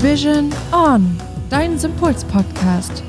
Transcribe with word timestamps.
Vision 0.00 0.50
On, 0.70 1.18
dein 1.50 1.76
Sympuls-Podcast. 1.76 3.02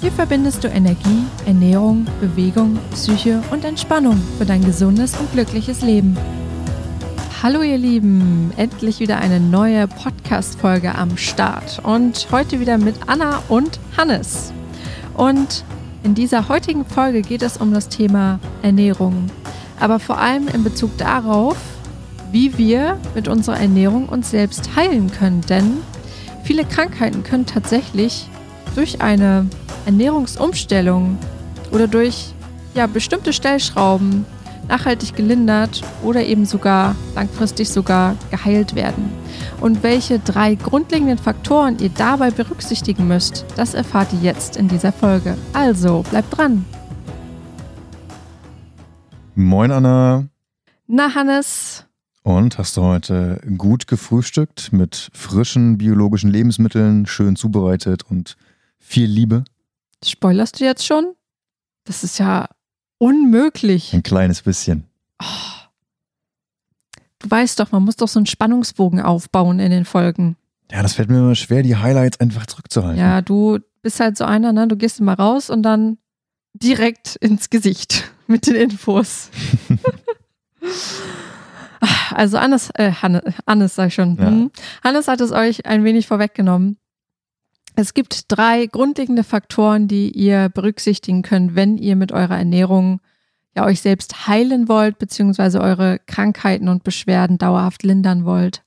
Hier 0.00 0.10
verbindest 0.10 0.64
du 0.64 0.68
Energie, 0.68 1.22
Ernährung, 1.46 2.04
Bewegung, 2.20 2.80
Psyche 2.90 3.40
und 3.52 3.64
Entspannung 3.64 4.20
für 4.38 4.44
dein 4.44 4.64
gesundes 4.64 5.14
und 5.14 5.30
glückliches 5.30 5.82
Leben. 5.82 6.16
Hallo 7.44 7.62
ihr 7.62 7.78
Lieben, 7.78 8.52
endlich 8.56 8.98
wieder 8.98 9.18
eine 9.18 9.38
neue 9.38 9.86
Podcast-Folge 9.86 10.92
am 10.96 11.16
Start 11.16 11.80
und 11.84 12.26
heute 12.32 12.58
wieder 12.58 12.76
mit 12.76 12.96
Anna 13.06 13.40
und 13.48 13.78
Hannes. 13.96 14.52
Und 15.14 15.64
in 16.02 16.16
dieser 16.16 16.48
heutigen 16.48 16.84
Folge 16.84 17.22
geht 17.22 17.42
es 17.42 17.56
um 17.56 17.72
das 17.72 17.88
Thema 17.88 18.40
Ernährung, 18.62 19.30
aber 19.78 20.00
vor 20.00 20.18
allem 20.18 20.48
in 20.48 20.64
Bezug 20.64 20.98
darauf, 20.98 21.56
wie 22.32 22.58
wir 22.58 22.98
mit 23.14 23.28
unserer 23.28 23.60
Ernährung 23.60 24.08
uns 24.08 24.32
selbst 24.32 24.74
heilen 24.74 25.12
können, 25.12 25.42
denn 25.42 25.82
viele 26.42 26.64
Krankheiten 26.64 27.22
können 27.22 27.46
tatsächlich 27.46 28.28
durch 28.74 29.00
eine 29.00 29.46
Ernährungsumstellung 29.86 31.18
oder 31.70 31.86
durch 31.86 32.34
ja, 32.74 32.86
bestimmte 32.86 33.32
Stellschrauben 33.32 34.24
nachhaltig 34.68 35.16
gelindert 35.16 35.82
oder 36.02 36.24
eben 36.24 36.44
sogar 36.44 36.94
langfristig 37.14 37.68
sogar 37.68 38.16
geheilt 38.30 38.74
werden. 38.74 39.10
Und 39.60 39.82
welche 39.82 40.18
drei 40.18 40.54
grundlegenden 40.54 41.18
Faktoren 41.18 41.78
ihr 41.78 41.90
dabei 41.90 42.30
berücksichtigen 42.30 43.06
müsst, 43.08 43.44
das 43.56 43.74
erfahrt 43.74 44.12
ihr 44.12 44.20
jetzt 44.20 44.56
in 44.56 44.68
dieser 44.68 44.92
Folge. 44.92 45.36
Also 45.52 46.02
bleibt 46.10 46.36
dran. 46.36 46.64
Moin 49.34 49.70
Anna. 49.70 50.26
Na 50.86 51.14
Hannes. 51.14 51.71
Und 52.22 52.56
hast 52.56 52.76
du 52.76 52.82
heute 52.82 53.40
gut 53.56 53.88
gefrühstückt 53.88 54.72
mit 54.72 55.10
frischen 55.12 55.78
biologischen 55.78 56.30
Lebensmitteln, 56.30 57.06
schön 57.06 57.34
zubereitet 57.34 58.04
und 58.08 58.36
viel 58.78 59.10
Liebe? 59.10 59.44
Spoilerst 60.04 60.60
du 60.60 60.64
jetzt 60.64 60.86
schon? 60.86 61.14
Das 61.84 62.04
ist 62.04 62.18
ja 62.18 62.48
unmöglich. 62.98 63.92
Ein 63.92 64.04
kleines 64.04 64.42
bisschen. 64.42 64.84
Oh. 65.20 65.26
Du 67.18 67.30
weißt 67.30 67.58
doch, 67.58 67.72
man 67.72 67.84
muss 67.84 67.96
doch 67.96 68.08
so 68.08 68.20
einen 68.20 68.26
Spannungsbogen 68.26 69.00
aufbauen 69.00 69.58
in 69.58 69.70
den 69.70 69.84
Folgen. 69.84 70.36
Ja, 70.70 70.82
das 70.82 70.94
fällt 70.94 71.10
mir 71.10 71.18
immer 71.18 71.34
schwer, 71.34 71.62
die 71.62 71.76
Highlights 71.76 72.20
einfach 72.20 72.46
zurückzuhalten. 72.46 72.98
Ja, 72.98 73.20
du 73.20 73.58
bist 73.82 73.98
halt 74.00 74.16
so 74.16 74.24
einer, 74.24 74.52
ne? 74.52 74.68
Du 74.68 74.76
gehst 74.76 75.00
immer 75.00 75.14
raus 75.14 75.50
und 75.50 75.62
dann 75.62 75.98
direkt 76.54 77.16
ins 77.16 77.50
Gesicht 77.50 78.10
mit 78.28 78.46
den 78.46 78.54
Infos. 78.54 79.28
also 82.14 82.40
Hannes, 82.40 82.70
äh, 82.74 82.92
Hannes, 82.92 83.22
Hannes 83.46 83.74
sag 83.74 83.88
ich 83.88 83.94
schon. 83.94 84.16
Ja. 84.16 84.26
Hm. 84.26 84.50
Hannes 84.84 85.08
hat 85.08 85.20
es 85.20 85.32
euch 85.32 85.66
ein 85.66 85.84
wenig 85.84 86.06
vorweggenommen. 86.06 86.78
Es 87.74 87.94
gibt 87.94 88.30
drei 88.30 88.66
grundlegende 88.66 89.24
Faktoren, 89.24 89.88
die 89.88 90.10
ihr 90.10 90.50
berücksichtigen 90.50 91.22
könnt, 91.22 91.54
wenn 91.54 91.78
ihr 91.78 91.96
mit 91.96 92.12
eurer 92.12 92.36
Ernährung 92.36 93.00
ja 93.54 93.64
euch 93.64 93.80
selbst 93.80 94.26
heilen 94.28 94.68
wollt, 94.68 94.98
beziehungsweise 94.98 95.60
eure 95.60 95.98
Krankheiten 96.06 96.68
und 96.68 96.84
Beschwerden 96.84 97.38
dauerhaft 97.38 97.82
lindern 97.82 98.24
wollt. 98.24 98.62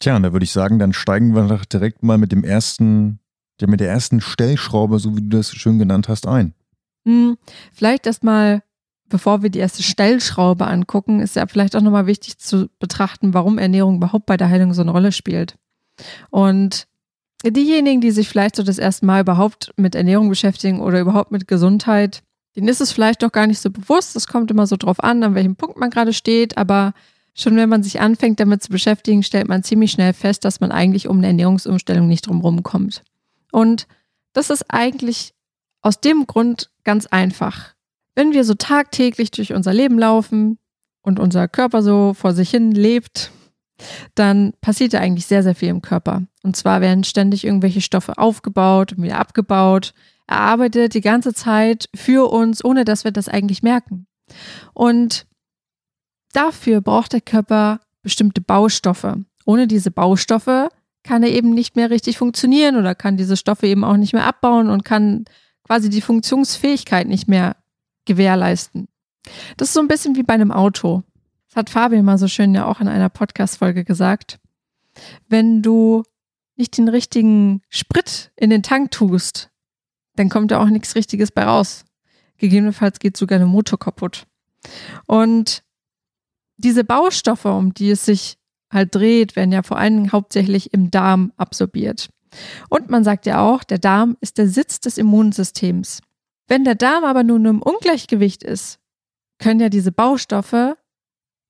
Tja, 0.00 0.16
und 0.16 0.22
da 0.22 0.32
würde 0.32 0.44
ich 0.44 0.52
sagen, 0.52 0.78
dann 0.78 0.92
steigen 0.92 1.34
wir 1.34 1.46
doch 1.46 1.64
direkt 1.64 2.02
mal 2.02 2.18
mit 2.18 2.32
dem 2.32 2.42
ersten, 2.42 3.20
ja, 3.60 3.66
mit 3.66 3.80
der 3.80 3.90
ersten 3.90 4.20
Stellschraube, 4.20 4.98
so 4.98 5.16
wie 5.16 5.20
du 5.20 5.28
das 5.28 5.52
schön 5.52 5.78
genannt 5.78 6.08
hast, 6.08 6.26
ein. 6.26 6.54
Hm, 7.04 7.36
vielleicht 7.72 8.06
erstmal, 8.06 8.62
bevor 9.10 9.42
wir 9.42 9.50
die 9.50 9.58
erste 9.58 9.82
Stellschraube 9.82 10.66
angucken, 10.66 11.20
ist 11.20 11.36
ja 11.36 11.46
vielleicht 11.46 11.76
auch 11.76 11.82
nochmal 11.82 12.06
wichtig 12.06 12.38
zu 12.38 12.70
betrachten, 12.78 13.34
warum 13.34 13.58
Ernährung 13.58 13.96
überhaupt 13.96 14.26
bei 14.26 14.36
der 14.36 14.48
Heilung 14.48 14.72
so 14.72 14.82
eine 14.82 14.92
Rolle 14.92 15.12
spielt. 15.12 15.56
Und 16.30 16.86
diejenigen, 17.44 18.00
die 18.00 18.10
sich 18.10 18.28
vielleicht 18.28 18.56
so 18.56 18.62
das 18.62 18.78
erste 18.78 19.06
Mal 19.06 19.22
überhaupt 19.22 19.72
mit 19.76 19.94
Ernährung 19.94 20.28
beschäftigen 20.28 20.80
oder 20.80 21.00
überhaupt 21.00 21.30
mit 21.30 21.46
Gesundheit, 21.46 22.22
denen 22.56 22.68
ist 22.68 22.80
es 22.80 22.92
vielleicht 22.92 23.22
doch 23.22 23.32
gar 23.32 23.46
nicht 23.46 23.60
so 23.60 23.70
bewusst. 23.70 24.16
Es 24.16 24.26
kommt 24.26 24.50
immer 24.50 24.66
so 24.66 24.76
drauf 24.76 25.02
an, 25.02 25.22
an 25.22 25.34
welchem 25.34 25.56
Punkt 25.56 25.76
man 25.76 25.90
gerade 25.90 26.12
steht. 26.12 26.58
Aber 26.58 26.92
schon 27.34 27.56
wenn 27.56 27.68
man 27.68 27.82
sich 27.82 28.00
anfängt, 28.00 28.40
damit 28.40 28.62
zu 28.62 28.70
beschäftigen, 28.70 29.22
stellt 29.22 29.48
man 29.48 29.62
ziemlich 29.62 29.92
schnell 29.92 30.12
fest, 30.12 30.44
dass 30.44 30.60
man 30.60 30.72
eigentlich 30.72 31.08
um 31.08 31.18
eine 31.18 31.28
Ernährungsumstellung 31.28 32.08
nicht 32.08 32.26
drumherum 32.26 32.62
kommt. 32.62 33.02
Und 33.52 33.86
das 34.32 34.50
ist 34.50 34.66
eigentlich 34.68 35.32
aus 35.82 36.00
dem 36.00 36.26
Grund 36.26 36.70
ganz 36.84 37.06
einfach. 37.06 37.74
Wenn 38.20 38.34
wir 38.34 38.44
so 38.44 38.52
tagtäglich 38.52 39.30
durch 39.30 39.54
unser 39.54 39.72
Leben 39.72 39.98
laufen 39.98 40.58
und 41.00 41.18
unser 41.18 41.48
Körper 41.48 41.80
so 41.80 42.12
vor 42.12 42.34
sich 42.34 42.50
hin 42.50 42.70
lebt, 42.70 43.32
dann 44.14 44.52
passiert 44.60 44.92
ja 44.92 45.00
eigentlich 45.00 45.24
sehr, 45.24 45.42
sehr 45.42 45.54
viel 45.54 45.70
im 45.70 45.80
Körper. 45.80 46.24
Und 46.42 46.54
zwar 46.54 46.82
werden 46.82 47.02
ständig 47.02 47.46
irgendwelche 47.46 47.80
Stoffe 47.80 48.18
aufgebaut 48.18 48.92
und 48.92 49.02
wieder 49.02 49.18
abgebaut. 49.18 49.94
Er 50.26 50.40
arbeitet 50.40 50.92
die 50.92 51.00
ganze 51.00 51.32
Zeit 51.32 51.88
für 51.96 52.30
uns, 52.30 52.62
ohne 52.62 52.84
dass 52.84 53.04
wir 53.04 53.10
das 53.10 53.26
eigentlich 53.26 53.62
merken. 53.62 54.06
Und 54.74 55.26
dafür 56.34 56.82
braucht 56.82 57.14
der 57.14 57.22
Körper 57.22 57.80
bestimmte 58.02 58.42
Baustoffe. 58.42 59.16
Ohne 59.46 59.66
diese 59.66 59.90
Baustoffe 59.90 60.68
kann 61.04 61.22
er 61.22 61.30
eben 61.30 61.54
nicht 61.54 61.74
mehr 61.74 61.88
richtig 61.88 62.18
funktionieren 62.18 62.76
oder 62.76 62.94
kann 62.94 63.16
diese 63.16 63.38
Stoffe 63.38 63.66
eben 63.66 63.82
auch 63.82 63.96
nicht 63.96 64.12
mehr 64.12 64.26
abbauen 64.26 64.68
und 64.68 64.84
kann 64.84 65.24
quasi 65.66 65.88
die 65.88 66.02
Funktionsfähigkeit 66.02 67.08
nicht 67.08 67.26
mehr 67.26 67.56
gewährleisten. 68.04 68.88
Das 69.56 69.68
ist 69.68 69.74
so 69.74 69.80
ein 69.80 69.88
bisschen 69.88 70.16
wie 70.16 70.22
bei 70.22 70.34
einem 70.34 70.52
Auto. 70.52 71.02
Das 71.48 71.56
hat 71.56 71.70
Fabian 71.70 72.04
mal 72.04 72.18
so 72.18 72.28
schön 72.28 72.54
ja 72.54 72.66
auch 72.66 72.80
in 72.80 72.88
einer 72.88 73.08
Podcast-Folge 73.08 73.84
gesagt. 73.84 74.38
Wenn 75.28 75.62
du 75.62 76.02
nicht 76.56 76.76
den 76.78 76.88
richtigen 76.88 77.62
Sprit 77.68 78.30
in 78.36 78.50
den 78.50 78.62
Tank 78.62 78.90
tust, 78.90 79.50
dann 80.16 80.28
kommt 80.28 80.50
da 80.50 80.62
auch 80.62 80.68
nichts 80.68 80.94
Richtiges 80.94 81.30
bei 81.30 81.44
raus. 81.44 81.84
Gegebenenfalls 82.36 82.98
geht 82.98 83.16
sogar 83.16 83.38
der 83.38 83.48
Motor 83.48 83.78
kaputt. 83.78 84.26
Und 85.06 85.62
diese 86.56 86.84
Baustoffe, 86.84 87.46
um 87.46 87.72
die 87.74 87.90
es 87.90 88.04
sich 88.04 88.36
halt 88.70 88.94
dreht, 88.94 89.36
werden 89.36 89.52
ja 89.52 89.62
vor 89.62 89.78
allem 89.78 90.12
hauptsächlich 90.12 90.72
im 90.72 90.90
Darm 90.90 91.32
absorbiert. 91.36 92.10
Und 92.68 92.90
man 92.90 93.02
sagt 93.02 93.26
ja 93.26 93.40
auch, 93.40 93.64
der 93.64 93.78
Darm 93.78 94.16
ist 94.20 94.38
der 94.38 94.48
Sitz 94.48 94.80
des 94.80 94.98
Immunsystems. 94.98 96.00
Wenn 96.50 96.64
der 96.64 96.74
Darm 96.74 97.04
aber 97.04 97.22
nun 97.22 97.44
im 97.44 97.62
Ungleichgewicht 97.62 98.42
ist, 98.42 98.80
können 99.38 99.60
ja 99.60 99.68
diese 99.68 99.92
Baustoffe 99.92 100.76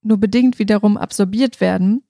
nur 0.03 0.19
bedingt 0.19 0.59
wiederum 0.59 0.99
absorbiert 0.99 1.63
werden, 1.63 2.03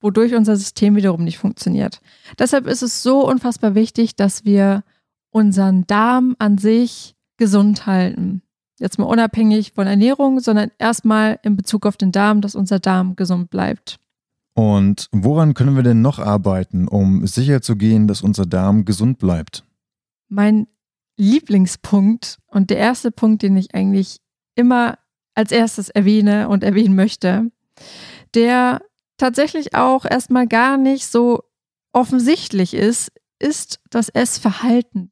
wodurch 0.00 0.34
unser 0.34 0.56
System 0.56 0.96
wiederum 0.96 1.22
nicht 1.22 1.36
funktioniert. 1.36 2.00
Deshalb 2.38 2.66
ist 2.66 2.80
es 2.80 3.02
so 3.02 3.28
unfassbar 3.28 3.74
wichtig, 3.74 4.16
dass 4.16 4.46
wir 4.46 4.84
unseren 5.32 5.86
Darm 5.86 6.34
an 6.38 6.56
sich 6.56 7.14
gesund 7.36 7.84
halten. 7.84 8.40
Jetzt 8.78 8.98
mal 8.98 9.04
unabhängig 9.04 9.72
von 9.74 9.86
Ernährung, 9.86 10.40
sondern 10.40 10.70
erstmal 10.78 11.38
in 11.42 11.58
Bezug 11.58 11.84
auf 11.84 11.98
den 11.98 12.10
Darm, 12.10 12.40
dass 12.40 12.54
unser 12.54 12.78
Darm 12.78 13.16
gesund 13.16 13.50
bleibt. 13.50 13.98
Und 14.54 15.10
woran 15.12 15.52
können 15.52 15.76
wir 15.76 15.82
denn 15.82 16.00
noch 16.00 16.18
arbeiten, 16.18 16.88
um 16.88 17.26
sicherzugehen, 17.26 18.08
dass 18.08 18.22
unser 18.22 18.46
Darm 18.46 18.86
gesund 18.86 19.18
bleibt? 19.18 19.66
Mein 20.30 20.68
Lieblingspunkt 21.16 22.38
und 22.46 22.70
der 22.70 22.78
erste 22.78 23.10
Punkt, 23.10 23.42
den 23.42 23.56
ich 23.56 23.74
eigentlich 23.74 24.18
immer 24.54 24.98
als 25.34 25.52
erstes 25.52 25.88
erwähne 25.88 26.48
und 26.48 26.64
erwähnen 26.64 26.94
möchte, 26.94 27.50
der 28.34 28.80
tatsächlich 29.16 29.74
auch 29.74 30.04
erstmal 30.04 30.46
gar 30.46 30.76
nicht 30.76 31.06
so 31.06 31.42
offensichtlich 31.92 32.74
ist, 32.74 33.12
ist 33.38 33.80
das 33.90 34.08
Essverhalten. 34.08 35.10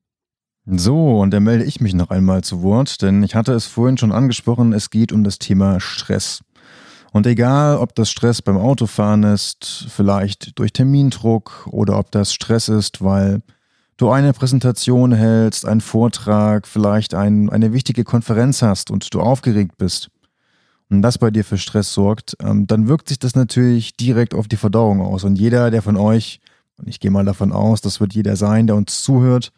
So, 0.65 1.21
und 1.21 1.33
da 1.33 1.41
melde 1.41 1.65
ich 1.65 1.81
mich 1.81 1.95
noch 1.95 2.11
einmal 2.11 2.45
zu 2.45 2.63
Wort, 2.63 3.03
denn 3.03 3.23
ich 3.23 3.35
hatte 3.35 3.53
es 3.53 3.67
vorhin 3.67 3.99
schon 3.99 4.13
angesprochen, 4.13 4.73
es 4.73 4.91
geht 4.91 5.13
um 5.13 5.25
das 5.25 5.39
Thema 5.39 5.81
Stress. 5.81 6.41
Und 7.13 7.27
egal, 7.27 7.77
ob 7.77 7.95
das 7.95 8.11
Stress 8.11 8.41
beim 8.43 8.57
Autofahren 8.57 9.25
ist, 9.25 9.87
vielleicht 9.89 10.59
durch 10.59 10.73
Termindruck 10.73 11.69
oder 11.71 11.99
ob 11.99 12.11
das 12.11 12.33
Stress 12.33 12.69
ist, 12.69 13.03
weil 13.03 13.43
du 14.03 14.11
eine 14.11 14.33
Präsentation 14.33 15.13
hältst, 15.13 15.65
einen 15.65 15.81
Vortrag, 15.81 16.67
vielleicht 16.67 17.15
ein, 17.15 17.49
eine 17.51 17.73
wichtige 17.73 18.03
Konferenz 18.03 18.61
hast 18.61 18.91
und 18.91 19.15
du 19.15 19.21
aufgeregt 19.21 19.77
bist 19.79 20.11
und 20.91 21.03
das 21.03 21.19
bei 21.19 21.31
dir 21.31 21.45
für 21.45 21.57
Stress 21.57 21.95
sorgt, 21.95 22.37
ähm, 22.41 22.67
dann 22.67 22.89
wirkt 22.89 23.09
sich 23.09 23.21
das 23.21 23.37
natürlich 23.37 23.97
direkt 23.97 24.35
auf 24.35 24.49
die 24.49 24.57
Verdauung 24.57 25.01
aus. 25.01 25.23
Und 25.23 25.37
jeder, 25.37 25.71
der 25.71 25.83
von 25.83 25.97
euch, 25.97 26.41
und 26.79 26.89
ich 26.89 26.99
gehe 26.99 27.13
mal 27.13 27.25
davon 27.25 27.53
aus, 27.53 27.81
das 27.81 28.01
wird 28.01 28.13
jeder 28.13 28.35
sein, 28.35 28.67
der 28.67 28.75
uns 28.75 29.03
zuhört, 29.03 29.53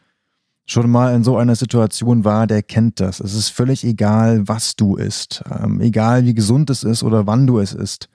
schon 0.67 0.91
mal 0.91 1.15
in 1.15 1.25
so 1.25 1.39
einer 1.39 1.57
Situation 1.57 2.25
war, 2.25 2.47
der 2.47 2.63
kennt 2.63 3.01
das. 3.01 3.21
Es 3.21 3.35
ist 3.35 3.49
völlig 3.49 3.83
egal, 3.83 4.47
was 4.47 4.77
du 4.77 4.97
isst, 4.97 5.43
ähm, 5.51 5.81
egal 5.81 6.27
wie 6.27 6.35
gesund 6.35 6.69
es 6.69 6.83
ist 6.83 7.03
oder 7.03 7.27
wann 7.27 7.47
du 7.47 7.61
es 7.61 7.73
isst. 7.73 8.11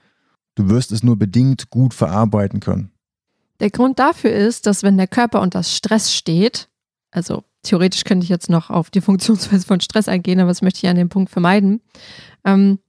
Du 0.53 0.69
wirst 0.69 0.91
es 0.91 1.01
nur 1.01 1.17
bedingt 1.17 1.71
gut 1.71 1.95
verarbeiten 1.95 2.59
können. 2.59 2.91
Der 3.59 3.69
Grund 3.69 4.00
dafür 4.00 4.31
ist, 4.31 4.65
dass 4.65 4.83
wenn 4.83 4.97
der 4.97 5.07
Körper 5.07 5.41
unter 5.41 5.63
Stress 5.63 6.13
steht, 6.13 6.69
also 7.11 7.44
theoretisch 7.63 8.03
könnte 8.03 8.23
ich 8.23 8.29
jetzt 8.29 8.50
noch 8.50 8.69
auf 8.69 8.89
die 8.89 9.01
Funktionsweise 9.01 9.65
von 9.65 9.81
Stress 9.81 10.07
eingehen, 10.07 10.39
aber 10.39 10.50
das 10.50 10.61
möchte 10.61 10.79
ich 10.85 10.89
an 10.89 10.95
dem 10.95 11.09
Punkt 11.09 11.29
vermeiden. 11.29 11.81
Ähm, 12.45 12.79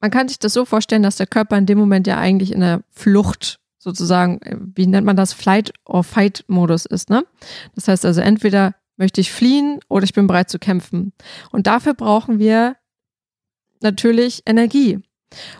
man 0.00 0.10
kann 0.10 0.28
sich 0.28 0.38
das 0.38 0.54
so 0.54 0.64
vorstellen, 0.64 1.02
dass 1.02 1.16
der 1.16 1.26
Körper 1.26 1.58
in 1.58 1.66
dem 1.66 1.78
Moment 1.78 2.06
ja 2.06 2.18
eigentlich 2.18 2.52
in 2.52 2.60
der 2.60 2.82
Flucht 2.90 3.60
sozusagen, 3.78 4.40
äh, 4.42 4.56
wie 4.58 4.86
nennt 4.86 5.06
man 5.06 5.16
das, 5.16 5.32
Flight- 5.32 5.72
or 5.84 6.04
Fight-Modus 6.04 6.86
ist. 6.86 7.10
Ne? 7.10 7.24
Das 7.74 7.88
heißt 7.88 8.06
also, 8.06 8.20
entweder 8.20 8.74
möchte 8.96 9.20
ich 9.20 9.32
fliehen 9.32 9.80
oder 9.88 10.04
ich 10.04 10.12
bin 10.12 10.26
bereit 10.26 10.50
zu 10.50 10.58
kämpfen. 10.58 11.12
Und 11.50 11.66
dafür 11.66 11.94
brauchen 11.94 12.38
wir 12.38 12.76
natürlich 13.80 14.42
Energie. 14.46 15.00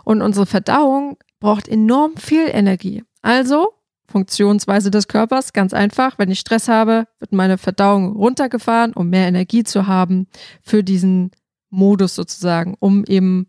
Und 0.04 0.22
unsere 0.22 0.46
Verdauung 0.46 1.16
braucht 1.38 1.68
enorm 1.68 2.16
viel 2.16 2.48
Energie. 2.48 3.02
Also 3.22 3.72
Funktionsweise 4.10 4.90
des 4.90 5.08
Körpers, 5.08 5.52
ganz 5.52 5.72
einfach. 5.72 6.18
Wenn 6.18 6.30
ich 6.30 6.40
Stress 6.40 6.68
habe, 6.68 7.06
wird 7.18 7.32
meine 7.32 7.58
Verdauung 7.58 8.16
runtergefahren, 8.16 8.92
um 8.92 9.08
mehr 9.08 9.28
Energie 9.28 9.64
zu 9.64 9.86
haben 9.86 10.26
für 10.62 10.82
diesen 10.82 11.30
Modus 11.70 12.14
sozusagen, 12.14 12.76
um 12.80 13.04
eben 13.04 13.48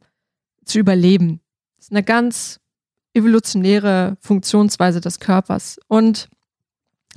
zu 0.63 0.79
überleben. 0.79 1.41
Das 1.77 1.87
ist 1.87 1.91
eine 1.91 2.03
ganz 2.03 2.59
evolutionäre 3.13 4.17
Funktionsweise 4.21 5.01
des 5.01 5.19
Körpers. 5.19 5.79
Und 5.87 6.29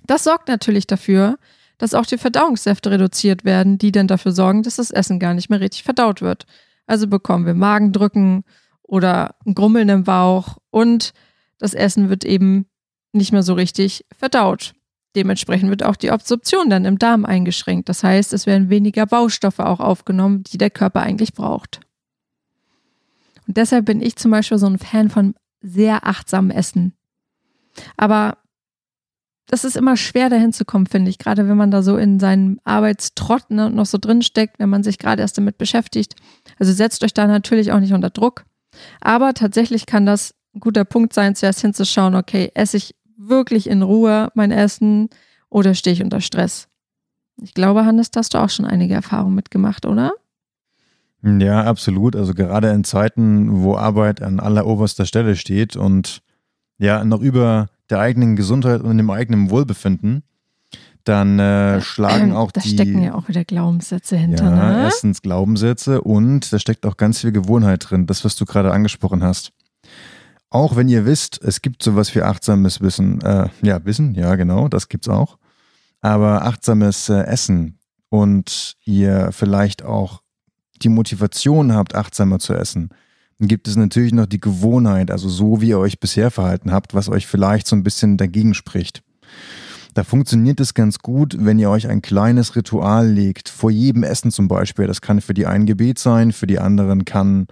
das 0.07 0.25
sorgt 0.25 0.49
natürlich 0.49 0.87
dafür, 0.87 1.39
dass 1.79 1.95
auch 1.95 2.07
die 2.07 2.19
Verdauungssäfte 2.19 2.91
reduziert 2.91 3.45
werden, 3.45 3.79
die 3.79 3.93
dann 3.93 4.07
dafür 4.07 4.33
sorgen, 4.33 4.63
dass 4.63 4.77
das 4.77 4.91
Essen 4.91 5.19
gar 5.19 5.35
nicht 5.35 5.51
mehr 5.51 5.61
richtig 5.61 5.83
verdaut 5.83 6.23
wird. 6.23 6.47
Also 6.87 7.07
bekommen 7.07 7.47
wir 7.47 7.55
Magendrücken 7.55 8.45
oder 8.83 9.37
ein 9.47 9.55
Grummeln 9.55 9.89
im 9.89 10.05
Bauch 10.05 10.59
und 10.71 11.13
das 11.59 11.75
Essen 11.75 12.09
wird 12.09 12.25
eben 12.25 12.67
nicht 13.15 13.33
mehr 13.33 13.43
so 13.43 13.55
richtig 13.55 14.05
verdaut. 14.17 14.75
Dementsprechend 15.17 15.71
wird 15.71 15.85
auch 15.85 15.97
die 15.97 16.11
Absorption 16.11 16.71
dann 16.71 16.85
im 16.85 16.99
Darm 16.99 17.25
eingeschränkt. 17.25 17.89
Das 17.89 18.03
heißt, 18.03 18.33
es 18.33 18.47
werden 18.47 18.69
weniger 18.69 19.07
Baustoffe 19.07 19.61
auch 19.61 19.81
aufgenommen, 19.81 20.43
die 20.45 20.59
der 20.59 20.71
Körper 20.71 21.03
eigentlich 21.03 21.35
braucht. 21.35 21.81
Und 23.47 23.57
deshalb 23.57 23.85
bin 23.85 24.01
ich 24.01 24.17
zum 24.17 24.31
Beispiel 24.31 24.59
so 24.59 24.67
ein 24.67 24.79
Fan 24.79 25.11
von 25.11 25.35
sehr 25.61 26.07
achtsamem 26.07 26.51
Essen. 26.51 26.95
Aber 27.97 28.39
das 29.47 29.65
ist 29.65 29.77
immer 29.77 29.97
schwer 29.97 30.31
dahin 30.31 30.53
zu 30.53 30.65
kommen, 30.65 30.87
finde 30.87 31.11
ich, 31.11 31.19
gerade 31.19 31.49
wenn 31.49 31.57
man 31.57 31.71
da 31.71 31.83
so 31.83 31.97
in 31.97 32.19
seinem 32.19 32.59
Arbeitstrott 32.65 33.51
ne, 33.51 33.71
noch 33.71 33.87
so 33.87 33.99
drin 33.99 34.23
steckt, 34.23 34.59
wenn 34.59 34.71
man 34.71 34.83
sich 34.83 34.99
gerade 34.99 35.23
erst 35.23 35.37
damit 35.37 35.59
beschäftigt. 35.59 36.17
Also 36.59 36.73
setzt 36.73 37.05
euch 37.05 37.13
da 37.13 37.27
natürlich 37.27 37.71
auch 37.71 37.81
nicht 37.81 37.93
unter 37.93 38.11
Druck. 38.11 38.45
Aber 39.01 39.35
tatsächlich 39.35 39.87
kann 39.87 40.07
das 40.07 40.35
ein 40.55 40.61
guter 40.61 40.85
Punkt 40.85 41.13
sein, 41.13 41.35
zuerst 41.35 41.61
hinzuschauen, 41.61 42.15
okay, 42.15 42.51
esse 42.55 42.79
ich 42.79 42.95
wirklich 43.29 43.69
in 43.69 43.83
Ruhe 43.83 44.31
mein 44.35 44.51
Essen 44.51 45.09
oder 45.49 45.75
stehe 45.75 45.95
ich 45.95 46.03
unter 46.03 46.21
Stress? 46.21 46.69
Ich 47.43 47.55
glaube, 47.55 47.85
Hannes, 47.85 48.11
da 48.11 48.21
hast 48.21 48.35
du 48.35 48.39
auch 48.39 48.51
schon 48.51 48.65
einige 48.65 48.95
Erfahrungen 48.95 49.35
mitgemacht, 49.35 49.87
oder? 49.87 50.13
Ja, 51.23 51.65
absolut. 51.65 52.17
Also 52.17 52.35
gerade 52.35 52.71
in 52.71 52.85
Zeiten, 52.85 53.63
wo 53.63 53.77
Arbeit 53.77 54.23
an 54.23 54.41
alleroberster 54.41 55.07
Stelle 55.07 55.37
steht 55.37 55.75
und 55.75 56.21
ja 56.79 57.05
noch 57.05 57.21
über 57.21 57.69
der 57.91 58.01
eigenen 58.01 58.37
Gesundheit 58.37 58.83
und 58.83 58.99
dem 58.99 59.11
eigenen 59.11 59.51
Wohlbefinden, 59.51 60.23
dann 61.05 61.39
äh, 61.39 61.81
schlagen 61.81 62.33
auch 62.37 62.53
da 62.53 62.61
die. 62.61 62.77
Da 62.77 62.83
stecken 62.83 63.03
ja 63.03 63.15
auch 63.15 63.29
wieder 63.29 63.45
Glaubenssätze 63.45 64.17
hinter. 64.17 64.45
Ja, 64.45 64.73
ne? 64.73 64.83
erstens 64.85 65.23
Glaubenssätze 65.23 66.03
und 66.03 66.53
da 66.53 66.59
steckt 66.59 66.87
auch 66.87 66.97
ganz 66.97 67.21
viel 67.21 67.33
Gewohnheit 67.33 67.91
drin, 67.91 68.07
das, 68.07 68.25
was 68.25 68.37
du 68.37 68.45
gerade 68.45 68.73
angesprochen 68.73 69.23
hast. 69.23 69.53
Auch 70.55 70.77
wenn 70.77 70.89
ihr 70.89 71.05
wisst, 71.05 71.43
es 71.43 71.63
gibt 71.63 71.83
sowas 71.83 72.15
wie 72.15 72.23
achtsames 72.23 72.81
Wissen, 72.81 73.21
äh, 73.23 73.49
ja, 73.63 73.85
Wissen, 73.85 74.15
ja, 74.15 74.37
genau, 74.37 74.69
das 74.69 74.89
gibt's 74.89 75.09
auch. 75.09 75.37
Aber 76.01 76.43
achtsames 76.45 77.09
äh, 77.09 77.25
Essen 77.25 77.81
und 78.09 78.77
ihr 78.85 79.31
vielleicht 79.33 79.83
auch 79.83 80.23
die 80.81 80.91
Motivation 80.91 81.73
habt, 81.75 81.97
achtsamer 81.97 82.39
zu 82.39 82.55
essen, 82.55 82.91
dann 83.41 83.49
gibt 83.49 83.67
es 83.67 83.75
natürlich 83.75 84.13
noch 84.13 84.27
die 84.27 84.41
Gewohnheit, 84.41 85.11
also 85.11 85.29
so 85.29 85.61
wie 85.61 85.71
ihr 85.71 85.81
euch 85.81 85.99
bisher 85.99 86.31
verhalten 86.31 86.71
habt, 86.71 86.95
was 86.95 87.09
euch 87.09 87.27
vielleicht 87.27 87.67
so 87.67 87.75
ein 87.75 87.83
bisschen 87.83 88.17
dagegen 88.17 88.55
spricht. 88.55 89.03
Da 89.95 90.05
funktioniert 90.05 90.61
es 90.61 90.73
ganz 90.73 91.01
gut, 91.01 91.35
wenn 91.37 91.59
ihr 91.59 91.71
euch 91.71 91.89
ein 91.89 92.01
kleines 92.01 92.55
Ritual 92.55 93.09
legt, 93.09 93.49
vor 93.49 93.73
jedem 93.73 94.05
Essen 94.05 94.31
zum 94.31 94.47
Beispiel. 94.47 94.87
Das 94.87 95.01
kann 95.01 95.21
für 95.21 95.35
die 95.35 95.47
einen 95.47 95.67
Gebet 95.67 95.99
sein, 95.99 96.31
für 96.31 96.47
die 96.47 96.61
anderen 96.61 97.05
kann 97.05 97.49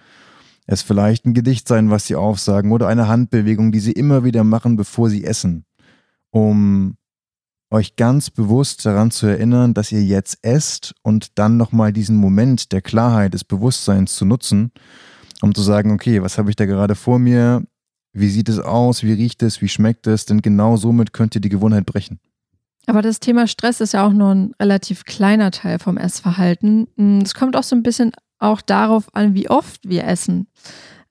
es 0.67 0.83
vielleicht 0.83 1.25
ein 1.27 1.35
Gedicht 1.35 1.69
sein, 1.69 1.91
was 1.91 2.07
sie 2.07 2.17
aufsagen 2.17 2.73
oder 2.73 2.89
eine 2.89 3.09
Handbewegung, 3.09 3.73
die 3.73 3.81
sie 3.81 3.93
immer 3.93 4.25
wieder 4.25 4.45
machen, 4.45 4.77
bevor 4.77 5.11
sie 5.11 5.25
essen, 5.25 5.65
um 6.31 6.97
euch 7.71 7.97
ganz 7.97 8.31
bewusst 8.31 8.85
daran 8.85 9.11
zu 9.11 9.27
erinnern, 9.27 9.75
dass 9.75 9.93
ihr 9.93 10.05
jetzt 10.05 10.39
esst 10.43 10.95
und 11.03 11.39
dann 11.39 11.57
nochmal 11.57 11.93
diesen 11.93 12.17
Moment 12.17 12.71
der 12.73 12.83
Klarheit, 12.83 13.35
des 13.35 13.45
Bewusstseins 13.45 14.15
zu 14.15 14.27
nutzen, 14.27 14.73
um 15.41 15.55
zu 15.55 15.63
sagen, 15.63 15.91
okay, 15.91 16.23
was 16.23 16.39
habe 16.39 16.51
ich 16.51 16.57
da 16.57 16.67
gerade 16.67 16.95
vor 16.95 17.19
mir? 17.19 17.63
Wie 18.13 18.29
sieht 18.29 18.51
es 18.51 18.59
aus? 18.59 19.03
Wie 19.03 19.13
riecht 19.15 19.43
es? 19.43 19.63
Wie 19.63 19.69
schmeckt 19.69 20.07
es? 20.07 20.27
Denn 20.27 20.43
genau 20.43 20.77
somit 20.77 21.15
könnt 21.15 21.35
ihr 21.35 21.41
die 21.41 21.49
Gewohnheit 21.49 21.87
brechen. 21.87 22.21
Aber 22.87 23.01
das 23.01 23.21
Thema 23.21 23.47
Stress 23.47 23.81
ist 23.81 23.95
ja 23.95 24.07
auch 24.07 24.13
nur 24.13 24.35
ein 24.35 24.55
relativ 24.61 25.05
kleiner 25.05 25.51
Teil 25.51 25.79
vom 25.79 25.97
Essverhalten. 25.97 27.23
Es 27.23 27.35
kommt 27.35 27.57
auch 27.57 27.63
so 27.63 27.75
ein 27.75 27.83
bisschen 27.83 28.13
auch 28.43 28.61
darauf 28.61 29.15
an, 29.15 29.35
wie 29.35 29.49
oft 29.49 29.89
wir 29.89 30.05
essen. 30.05 30.49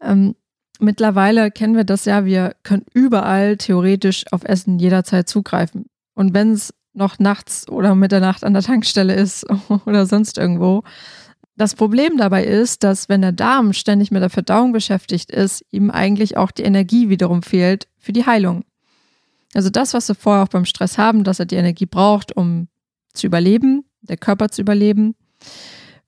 Ähm, 0.02 0.36
mittlerweile 0.80 1.52
kennen 1.52 1.76
wir 1.76 1.84
das 1.84 2.06
ja, 2.06 2.26
wir 2.26 2.56
können 2.64 2.86
überall 2.94 3.58
theoretisch 3.58 4.26
auf 4.32 4.44
Essen 4.44 4.80
jederzeit 4.80 5.30
zugreifen. 5.30 5.86
Und 6.14 6.34
wenn 6.34 6.52
es 6.52 6.74
noch 6.94 7.20
nachts 7.20 7.70
oder 7.70 7.96
Mitternacht 7.96 8.44
an 8.44 8.54
der 8.54 8.64
Tankstelle 8.64 9.16
ist 9.16 9.46
oder 9.86 10.06
sonst 10.06 10.38
irgendwo. 10.38 10.84
Das 11.56 11.76
Problem 11.76 12.18
dabei 12.18 12.44
ist, 12.44 12.84
dass 12.84 13.08
wenn 13.08 13.22
der 13.22 13.32
Darm 13.32 13.74
ständig 13.74 14.12
mit 14.12 14.22
der 14.22 14.30
Verdauung 14.30 14.72
beschäftigt 14.72 15.32
ist, 15.32 15.64
ihm 15.72 15.92
eigentlich 15.92 16.38
auch 16.38 16.52
die 16.52 16.64
Energie 16.64 17.10
wiederum 17.10 17.44
fehlt 17.44 17.88
für 17.98 18.14
die 18.14 18.26
Heilung. 18.26 18.64
Also 19.54 19.70
das, 19.70 19.94
was 19.94 20.08
wir 20.08 20.16
vorher 20.16 20.44
auch 20.44 20.50
beim 20.50 20.66
Stress 20.66 20.98
haben, 20.98 21.24
dass 21.24 21.40
er 21.40 21.46
die 21.46 21.56
Energie 21.56 21.86
braucht, 21.86 22.36
um 22.36 22.68
zu 23.14 23.28
überleben, 23.28 23.86
der 24.02 24.18
Körper 24.18 24.50
zu 24.50 24.62
überleben, 24.62 25.16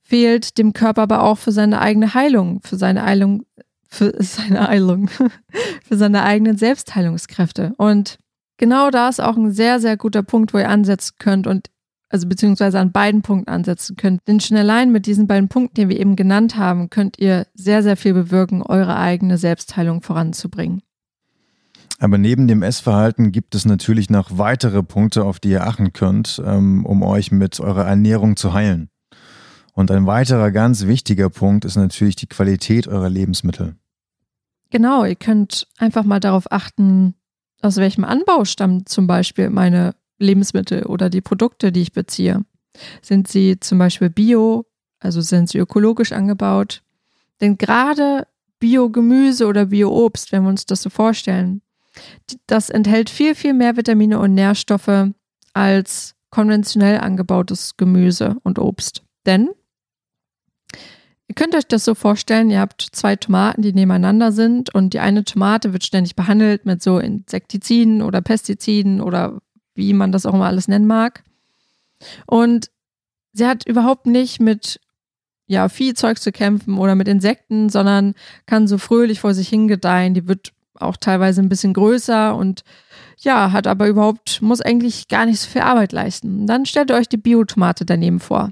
fehlt 0.04 0.58
dem 0.58 0.72
Körper 0.72 1.02
aber 1.02 1.22
auch 1.22 1.38
für 1.38 1.52
seine 1.52 1.80
eigene 1.80 2.14
Heilung, 2.14 2.60
für 2.62 2.76
seine 2.76 3.04
Heilung, 3.04 3.44
für 3.88 4.12
seine 4.18 4.68
Heilung, 4.68 5.08
für 5.88 5.96
seine 5.96 6.22
eigenen 6.22 6.56
Selbstheilungskräfte. 6.56 7.74
Und 7.78 8.18
genau 8.58 8.90
da 8.90 9.08
ist 9.08 9.20
auch 9.20 9.36
ein 9.36 9.50
sehr, 9.50 9.80
sehr 9.80 9.96
guter 9.96 10.22
Punkt, 10.22 10.52
wo 10.54 10.58
ihr 10.58 10.68
ansetzen 10.68 11.14
könnt 11.18 11.46
und 11.46 11.70
also 12.10 12.28
beziehungsweise 12.28 12.78
an 12.78 12.92
beiden 12.92 13.22
Punkten 13.22 13.50
ansetzen 13.50 13.96
könnt. 13.96 14.20
Denn 14.28 14.38
schon 14.38 14.56
allein 14.56 14.92
mit 14.92 15.06
diesen 15.06 15.26
beiden 15.26 15.48
Punkten, 15.48 15.74
die 15.74 15.88
wir 15.88 15.98
eben 15.98 16.14
genannt 16.14 16.56
haben, 16.56 16.88
könnt 16.88 17.18
ihr 17.18 17.46
sehr, 17.54 17.82
sehr 17.82 17.96
viel 17.96 18.14
bewirken, 18.14 18.62
eure 18.62 18.96
eigene 18.96 19.36
Selbstheilung 19.36 20.00
voranzubringen. 20.00 20.82
Aber 21.98 22.18
neben 22.18 22.46
dem 22.46 22.62
Essverhalten 22.62 23.32
gibt 23.32 23.54
es 23.54 23.64
natürlich 23.64 24.10
noch 24.10 24.36
weitere 24.38 24.82
Punkte, 24.82 25.24
auf 25.24 25.40
die 25.40 25.50
ihr 25.50 25.66
achten 25.66 25.92
könnt, 25.92 26.40
ähm, 26.44 26.84
um 26.84 27.02
euch 27.02 27.32
mit 27.32 27.58
eurer 27.60 27.86
Ernährung 27.86 28.36
zu 28.36 28.52
heilen. 28.52 28.90
Und 29.74 29.90
ein 29.90 30.06
weiterer 30.06 30.50
ganz 30.52 30.86
wichtiger 30.86 31.28
Punkt 31.28 31.64
ist 31.64 31.76
natürlich 31.76 32.16
die 32.16 32.28
Qualität 32.28 32.86
eurer 32.86 33.10
Lebensmittel. 33.10 33.76
Genau, 34.70 35.04
ihr 35.04 35.16
könnt 35.16 35.66
einfach 35.78 36.04
mal 36.04 36.20
darauf 36.20 36.50
achten, 36.50 37.14
aus 37.60 37.76
welchem 37.76 38.04
Anbau 38.04 38.44
stammen 38.44 38.86
zum 38.86 39.06
Beispiel 39.06 39.50
meine 39.50 39.94
Lebensmittel 40.18 40.84
oder 40.84 41.10
die 41.10 41.20
Produkte, 41.20 41.72
die 41.72 41.82
ich 41.82 41.92
beziehe. 41.92 42.44
Sind 43.02 43.28
sie 43.28 43.58
zum 43.60 43.78
Beispiel 43.78 44.10
bio, 44.10 44.64
also 45.00 45.20
sind 45.20 45.48
sie 45.48 45.58
ökologisch 45.58 46.12
angebaut? 46.12 46.82
Denn 47.40 47.58
gerade 47.58 48.26
Biogemüse 48.60 49.46
oder 49.46 49.66
Bioobst, 49.66 50.32
wenn 50.32 50.44
wir 50.44 50.50
uns 50.50 50.66
das 50.66 50.82
so 50.82 50.90
vorstellen, 50.90 51.62
das 52.46 52.70
enthält 52.70 53.10
viel, 53.10 53.34
viel 53.34 53.54
mehr 53.54 53.76
Vitamine 53.76 54.18
und 54.18 54.34
Nährstoffe 54.34 55.10
als 55.52 56.14
konventionell 56.30 56.98
angebautes 56.98 57.76
Gemüse 57.76 58.36
und 58.42 58.58
Obst. 58.58 59.04
Denn 59.26 59.50
Ihr 61.26 61.34
könnt 61.34 61.54
euch 61.54 61.66
das 61.66 61.84
so 61.84 61.94
vorstellen, 61.94 62.50
ihr 62.50 62.60
habt 62.60 62.86
zwei 62.92 63.16
Tomaten, 63.16 63.62
die 63.62 63.72
nebeneinander 63.72 64.30
sind 64.30 64.74
und 64.74 64.92
die 64.92 65.00
eine 65.00 65.24
Tomate 65.24 65.72
wird 65.72 65.84
ständig 65.84 66.16
behandelt 66.16 66.66
mit 66.66 66.82
so 66.82 66.98
Insektiziden 66.98 68.02
oder 68.02 68.20
Pestiziden 68.20 69.00
oder 69.00 69.40
wie 69.74 69.94
man 69.94 70.12
das 70.12 70.26
auch 70.26 70.34
immer 70.34 70.46
alles 70.46 70.68
nennen 70.68 70.86
mag. 70.86 71.24
Und 72.26 72.70
sie 73.32 73.46
hat 73.46 73.66
überhaupt 73.66 74.06
nicht 74.06 74.38
mit 74.40 74.80
ja, 75.46 75.68
Viehzeug 75.68 76.18
zu 76.18 76.30
kämpfen 76.30 76.78
oder 76.78 76.94
mit 76.94 77.08
Insekten, 77.08 77.68
sondern 77.68 78.14
kann 78.46 78.66
so 78.66 78.78
fröhlich 78.78 79.20
vor 79.20 79.34
sich 79.34 79.48
hingedeihen. 79.48 80.14
Die 80.14 80.28
wird 80.28 80.52
auch 80.74 80.96
teilweise 80.96 81.40
ein 81.40 81.48
bisschen 81.48 81.72
größer 81.72 82.34
und 82.34 82.64
ja, 83.18 83.52
hat 83.52 83.66
aber 83.66 83.88
überhaupt, 83.88 84.42
muss 84.42 84.60
eigentlich 84.60 85.08
gar 85.08 85.26
nicht 85.26 85.40
so 85.40 85.48
viel 85.48 85.62
Arbeit 85.62 85.92
leisten. 85.92 86.46
Dann 86.46 86.66
stellt 86.66 86.90
ihr 86.90 86.96
euch 86.96 87.08
die 87.08 87.16
Biotomate 87.16 87.84
daneben 87.84 88.20
vor. 88.20 88.50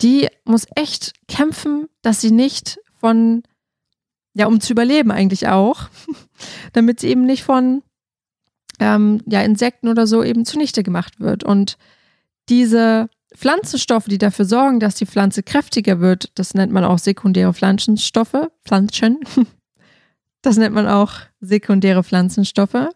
Die 0.00 0.28
muss 0.44 0.66
echt 0.74 1.12
kämpfen, 1.28 1.88
dass 2.02 2.20
sie 2.20 2.30
nicht 2.30 2.78
von, 2.98 3.42
ja, 4.34 4.46
um 4.46 4.60
zu 4.60 4.72
überleben 4.72 5.10
eigentlich 5.10 5.48
auch, 5.48 5.88
damit 6.72 7.00
sie 7.00 7.08
eben 7.08 7.24
nicht 7.24 7.44
von 7.44 7.82
ähm, 8.80 9.22
ja, 9.26 9.42
Insekten 9.42 9.88
oder 9.88 10.06
so 10.06 10.22
eben 10.22 10.44
zunichte 10.44 10.82
gemacht 10.82 11.20
wird. 11.20 11.44
Und 11.44 11.76
diese 12.48 13.08
Pflanzenstoffe, 13.34 14.06
die 14.06 14.18
dafür 14.18 14.44
sorgen, 14.44 14.80
dass 14.80 14.94
die 14.94 15.06
Pflanze 15.06 15.42
kräftiger 15.42 16.00
wird, 16.00 16.30
das 16.36 16.54
nennt 16.54 16.72
man 16.72 16.84
auch 16.84 16.98
sekundäre 16.98 17.52
Pflanzenstoffe, 17.52 18.48
Pflanzen. 18.64 19.20
Das 20.42 20.58
nennt 20.58 20.74
man 20.74 20.86
auch 20.86 21.12
sekundäre 21.40 22.04
Pflanzenstoffe. 22.04 22.90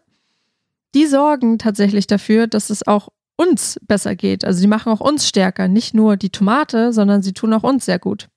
die 0.93 1.07
sorgen 1.07 1.57
tatsächlich 1.57 2.05
dafür, 2.05 2.45
dass 2.45 2.69
es 2.69 2.85
auch 2.85 3.09
uns 3.39 3.79
besser 3.87 4.15
geht. 4.15 4.43
Also 4.43 4.59
die 4.59 4.67
machen 4.67 4.91
auch 4.91 4.99
uns 4.99 5.25
stärker. 5.25 5.69
Nicht 5.69 5.93
nur 5.93 6.17
die 6.17 6.29
Tomate, 6.29 6.91
sondern 6.91 7.21
sie 7.21 7.31
tun 7.31 7.53
auch 7.53 7.63
uns 7.63 7.85
sehr 7.85 7.97
gut. 7.97 8.27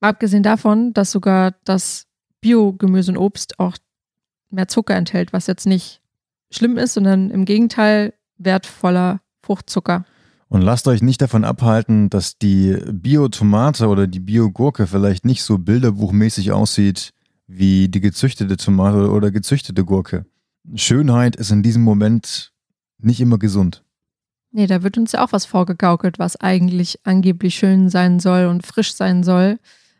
Abgesehen 0.00 0.42
davon, 0.42 0.94
dass 0.94 1.10
sogar 1.10 1.54
das 1.64 2.06
Biogemüse 2.40 3.12
und 3.12 3.18
Obst 3.18 3.58
auch 3.58 3.76
mehr 4.50 4.68
Zucker 4.68 4.94
enthält, 4.94 5.34
was 5.34 5.46
jetzt 5.46 5.66
nicht 5.66 6.00
schlimm 6.50 6.78
ist, 6.78 6.94
sondern 6.94 7.30
im 7.30 7.44
Gegenteil 7.44 8.14
wertvoller 8.38 9.20
Fruchtzucker. 9.42 10.04
Und 10.48 10.62
lasst 10.62 10.88
euch 10.88 11.02
nicht 11.02 11.20
davon 11.20 11.44
abhalten, 11.44 12.08
dass 12.08 12.38
die 12.38 12.74
Biotomate 12.90 13.88
oder 13.88 14.06
die 14.06 14.20
Biogurke 14.20 14.86
vielleicht 14.86 15.26
nicht 15.26 15.42
so 15.42 15.58
bilderbuchmäßig 15.58 16.52
aussieht 16.52 17.12
wie 17.46 17.88
die 17.88 18.00
gezüchtete 18.00 18.56
Tomate 18.56 19.10
oder 19.10 19.30
gezüchtete 19.30 19.84
Gurke. 19.84 20.24
Schönheit 20.74 21.36
ist 21.36 21.50
in 21.50 21.62
diesem 21.62 21.82
Moment 21.82 22.52
nicht 22.98 23.20
immer 23.20 23.38
gesund. 23.38 23.84
Nee, 24.50 24.66
da 24.66 24.82
wird 24.82 24.96
uns 24.96 25.12
ja 25.12 25.24
auch 25.24 25.32
was 25.32 25.44
vorgegaukelt, 25.44 26.18
was 26.18 26.36
eigentlich 26.36 27.00
angeblich 27.04 27.54
schön 27.54 27.90
sein 27.90 28.18
soll 28.18 28.46
und 28.46 28.66
frisch 28.66 28.94
sein 28.94 29.22
soll. 29.22 29.58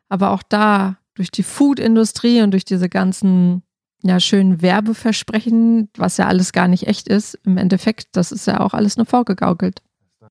Aber 0.09 0.31
auch 0.31 0.43
da, 0.43 0.97
durch 1.14 1.31
die 1.31 1.43
Food-Industrie 1.43 2.43
und 2.43 2.52
durch 2.52 2.64
diese 2.64 2.88
ganzen 2.88 3.62
ja, 4.02 4.21
schönen 4.21 4.62
Werbeversprechen, 4.62 5.88
was 5.97 6.17
ja 6.17 6.26
alles 6.26 6.52
gar 6.52 6.69
nicht 6.69 6.87
echt 6.87 7.09
ist, 7.09 7.35
im 7.45 7.57
Endeffekt, 7.57 8.09
das 8.12 8.33
ist 8.33 8.47
ja 8.47 8.61
auch 8.61 8.73
alles 8.73 8.97
nur 8.97 9.07
vorgegaukelt. 9.07 9.83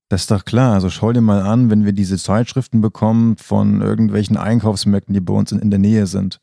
Das 0.08 0.22
ist 0.22 0.30
doch 0.30 0.44
klar. 0.44 0.74
Also 0.74 0.88
schau 0.88 1.12
dir 1.12 1.20
mal 1.20 1.42
an, 1.42 1.70
wenn 1.70 1.84
wir 1.84 1.92
diese 1.92 2.16
Zeitschriften 2.16 2.80
bekommen 2.80 3.36
von 3.36 3.82
irgendwelchen 3.82 4.38
Einkaufsmärkten, 4.38 5.12
die 5.12 5.20
bei 5.20 5.34
uns 5.34 5.52
in, 5.52 5.58
in 5.58 5.70
der 5.70 5.78
Nähe 5.78 6.06
sind. 6.06 6.40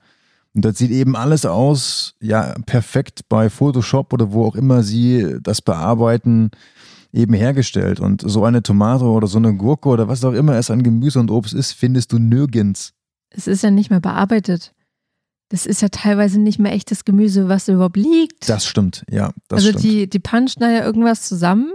Und 0.56 0.64
das 0.64 0.78
sieht 0.78 0.92
eben 0.92 1.18
alles 1.18 1.46
aus, 1.46 2.16
ja, 2.22 2.56
perfekt 2.66 3.28
bei 3.28 3.50
Photoshop 3.50 4.14
oder 4.14 4.32
wo 4.32 4.46
auch 4.46 4.56
immer 4.56 4.84
sie 4.84 5.38
das 5.42 5.62
bearbeiten, 5.62 6.50
eben 7.12 7.34
hergestellt. 7.34 8.00
Und 8.00 8.24
so 8.26 8.46
eine 8.46 8.64
Tomate 8.64 9.04
oder 9.04 9.28
so 9.28 9.38
eine 9.38 9.54
Gurke 9.54 9.90
oder 9.90 10.08
was 10.08 10.24
auch 10.24 10.32
immer 10.32 10.56
es 10.56 10.72
an 10.72 10.82
Gemüse 10.82 11.20
und 11.20 11.30
Obst 11.30 11.54
ist, 11.54 11.74
findest 11.74 12.14
du 12.14 12.20
nirgends. 12.20 12.94
Es 13.32 13.48
ist 13.48 13.64
ja 13.64 13.70
nicht 13.70 13.90
mehr 13.90 14.00
bearbeitet. 14.00 14.74
Das 15.50 15.66
ist 15.66 15.82
ja 15.82 15.90
teilweise 15.90 16.40
nicht 16.40 16.58
mehr 16.58 16.72
echtes 16.72 17.04
Gemüse, 17.04 17.50
was 17.50 17.68
überhaupt 17.68 17.98
liegt. 17.98 18.50
Das 18.50 18.66
stimmt, 18.66 19.04
ja. 19.10 19.32
Das 19.50 19.58
also 19.58 19.70
stimmt. 19.70 19.84
die, 19.84 20.10
die 20.10 20.20
punchen 20.20 20.62
da 20.62 20.72
ja 20.72 20.86
irgendwas 20.86 21.24
zusammen 21.24 21.72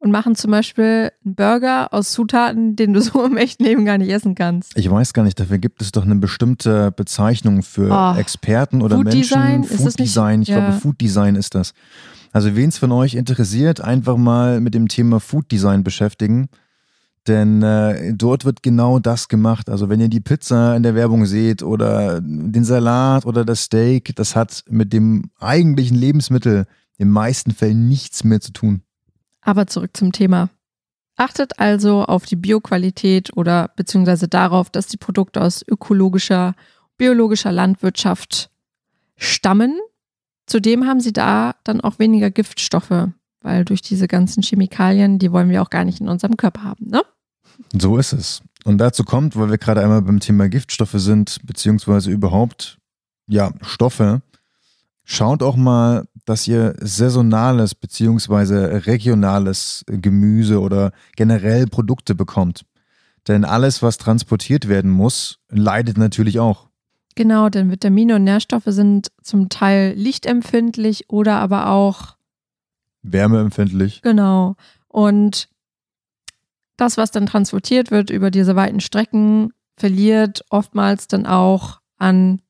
und 0.00 0.10
machen 0.12 0.34
zum 0.36 0.50
Beispiel 0.52 1.10
einen 1.24 1.34
Burger 1.34 1.92
aus 1.92 2.12
Zutaten, 2.12 2.76
den 2.76 2.92
du 2.92 3.00
so 3.02 3.24
im 3.24 3.36
echten 3.36 3.64
Leben 3.64 3.84
gar 3.84 3.98
nicht 3.98 4.10
essen 4.10 4.34
kannst. 4.34 4.76
Ich 4.78 4.90
weiß 4.90 5.12
gar 5.12 5.24
nicht, 5.24 5.38
dafür 5.40 5.58
gibt 5.58 5.82
es 5.82 5.92
doch 5.92 6.04
eine 6.04 6.14
bestimmte 6.16 6.92
Bezeichnung 6.92 7.62
für 7.62 7.90
Oh, 7.90 8.18
Experten 8.18 8.80
oder 8.82 8.96
Food 8.96 9.04
Menschen. 9.06 9.20
Design? 9.22 9.62
Ist 9.64 9.76
Food 9.82 9.98
Design, 9.98 10.42
ich 10.42 10.48
Ja. 10.48 10.60
glaube 10.60 10.78
Food 10.80 11.00
Design 11.00 11.34
ist 11.34 11.54
das. 11.54 11.72
Also 12.32 12.54
wen 12.56 12.68
es 12.68 12.78
von 12.78 12.92
euch 12.92 13.14
interessiert, 13.14 13.80
einfach 13.80 14.16
mal 14.16 14.60
mit 14.60 14.74
dem 14.74 14.88
Thema 14.88 15.18
Food 15.18 15.50
Design 15.50 15.82
beschäftigen. 15.82 16.48
Denn 17.26 17.62
äh, 17.62 18.14
dort 18.14 18.44
wird 18.46 18.62
genau 18.62 18.98
das 19.00 19.28
gemacht. 19.28 19.68
Also 19.68 19.88
wenn 19.90 20.00
ihr 20.00 20.08
die 20.08 20.20
Pizza 20.20 20.76
in 20.76 20.82
der 20.82 20.94
Werbung 20.94 21.26
seht 21.26 21.62
oder 21.62 22.20
den 22.22 22.64
Salat 22.64 23.26
oder 23.26 23.44
das 23.44 23.62
Steak, 23.64 24.14
das 24.16 24.34
hat 24.34 24.64
mit 24.70 24.92
dem 24.94 25.30
eigentlichen 25.38 25.96
Lebensmittel 25.96 26.66
in 26.96 27.08
den 27.08 27.12
meisten 27.12 27.50
Fällen 27.50 27.88
nichts 27.88 28.24
mehr 28.24 28.40
zu 28.40 28.52
tun. 28.52 28.82
Aber 29.40 29.66
zurück 29.66 29.96
zum 29.96 30.12
Thema. 30.12 30.50
Achtet 31.16 31.58
also 31.58 32.04
auf 32.04 32.26
die 32.26 32.36
Bioqualität 32.36 33.36
oder 33.36 33.70
beziehungsweise 33.74 34.28
darauf, 34.28 34.70
dass 34.70 34.86
die 34.86 34.96
Produkte 34.96 35.40
aus 35.40 35.64
ökologischer, 35.66 36.54
biologischer 36.96 37.50
Landwirtschaft 37.50 38.50
stammen. 39.16 39.76
Zudem 40.46 40.86
haben 40.86 41.00
sie 41.00 41.12
da 41.12 41.56
dann 41.64 41.80
auch 41.80 41.98
weniger 41.98 42.30
Giftstoffe, 42.30 43.08
weil 43.42 43.64
durch 43.64 43.82
diese 43.82 44.06
ganzen 44.06 44.42
Chemikalien, 44.42 45.18
die 45.18 45.32
wollen 45.32 45.50
wir 45.50 45.60
auch 45.60 45.70
gar 45.70 45.84
nicht 45.84 46.00
in 46.00 46.08
unserem 46.08 46.36
Körper 46.36 46.62
haben, 46.62 46.86
ne? 46.88 47.02
So 47.72 47.98
ist 47.98 48.12
es. 48.12 48.40
Und 48.64 48.78
dazu 48.78 49.02
kommt, 49.02 49.36
weil 49.36 49.50
wir 49.50 49.58
gerade 49.58 49.82
einmal 49.82 50.02
beim 50.02 50.20
Thema 50.20 50.48
Giftstoffe 50.48 50.94
sind, 50.94 51.40
beziehungsweise 51.44 52.10
überhaupt, 52.10 52.78
ja, 53.26 53.52
Stoffe, 53.62 54.22
schaut 55.04 55.42
auch 55.42 55.56
mal, 55.56 56.06
dass 56.28 56.46
ihr 56.46 56.74
saisonales 56.80 57.74
beziehungsweise 57.74 58.86
regionales 58.86 59.84
Gemüse 59.86 60.60
oder 60.60 60.92
generell 61.16 61.66
Produkte 61.66 62.14
bekommt. 62.14 62.66
Denn 63.26 63.44
alles, 63.44 63.82
was 63.82 63.98
transportiert 63.98 64.68
werden 64.68 64.90
muss, 64.90 65.38
leidet 65.48 65.96
natürlich 65.96 66.38
auch. 66.38 66.68
Genau, 67.14 67.48
denn 67.48 67.70
Vitamine 67.70 68.16
und 68.16 68.24
Nährstoffe 68.24 68.66
sind 68.66 69.08
zum 69.22 69.48
Teil 69.48 69.94
lichtempfindlich 69.94 71.10
oder 71.10 71.36
aber 71.38 71.70
auch 71.70 72.16
Wärmeempfindlich. 73.02 74.02
Genau. 74.02 74.56
Und 74.88 75.48
das, 76.76 76.96
was 76.96 77.10
dann 77.10 77.26
transportiert 77.26 77.90
wird 77.90 78.10
über 78.10 78.30
diese 78.30 78.54
weiten 78.54 78.80
Strecken, 78.80 79.52
verliert 79.76 80.44
oftmals 80.50 81.08
dann 81.08 81.26
auch 81.26 81.80
an 81.96 82.42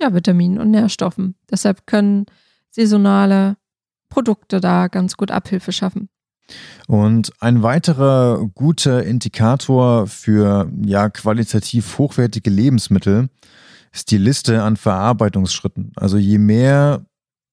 ja, 0.00 0.12
Vitaminen 0.12 0.58
und 0.58 0.70
Nährstoffen. 0.70 1.36
Deshalb 1.50 1.86
können 1.86 2.26
saisonale 2.74 3.56
Produkte 4.08 4.60
da 4.60 4.88
ganz 4.88 5.16
gut 5.16 5.30
Abhilfe 5.30 5.72
schaffen. 5.72 6.08
Und 6.86 7.32
ein 7.40 7.62
weiterer 7.62 8.46
guter 8.54 9.02
Indikator 9.04 10.06
für 10.06 10.70
ja 10.82 11.08
qualitativ 11.08 11.96
hochwertige 11.98 12.50
Lebensmittel 12.50 13.30
ist 13.92 14.10
die 14.10 14.18
Liste 14.18 14.62
an 14.62 14.76
Verarbeitungsschritten. 14.76 15.92
Also 15.96 16.18
je 16.18 16.38
mehr 16.38 17.06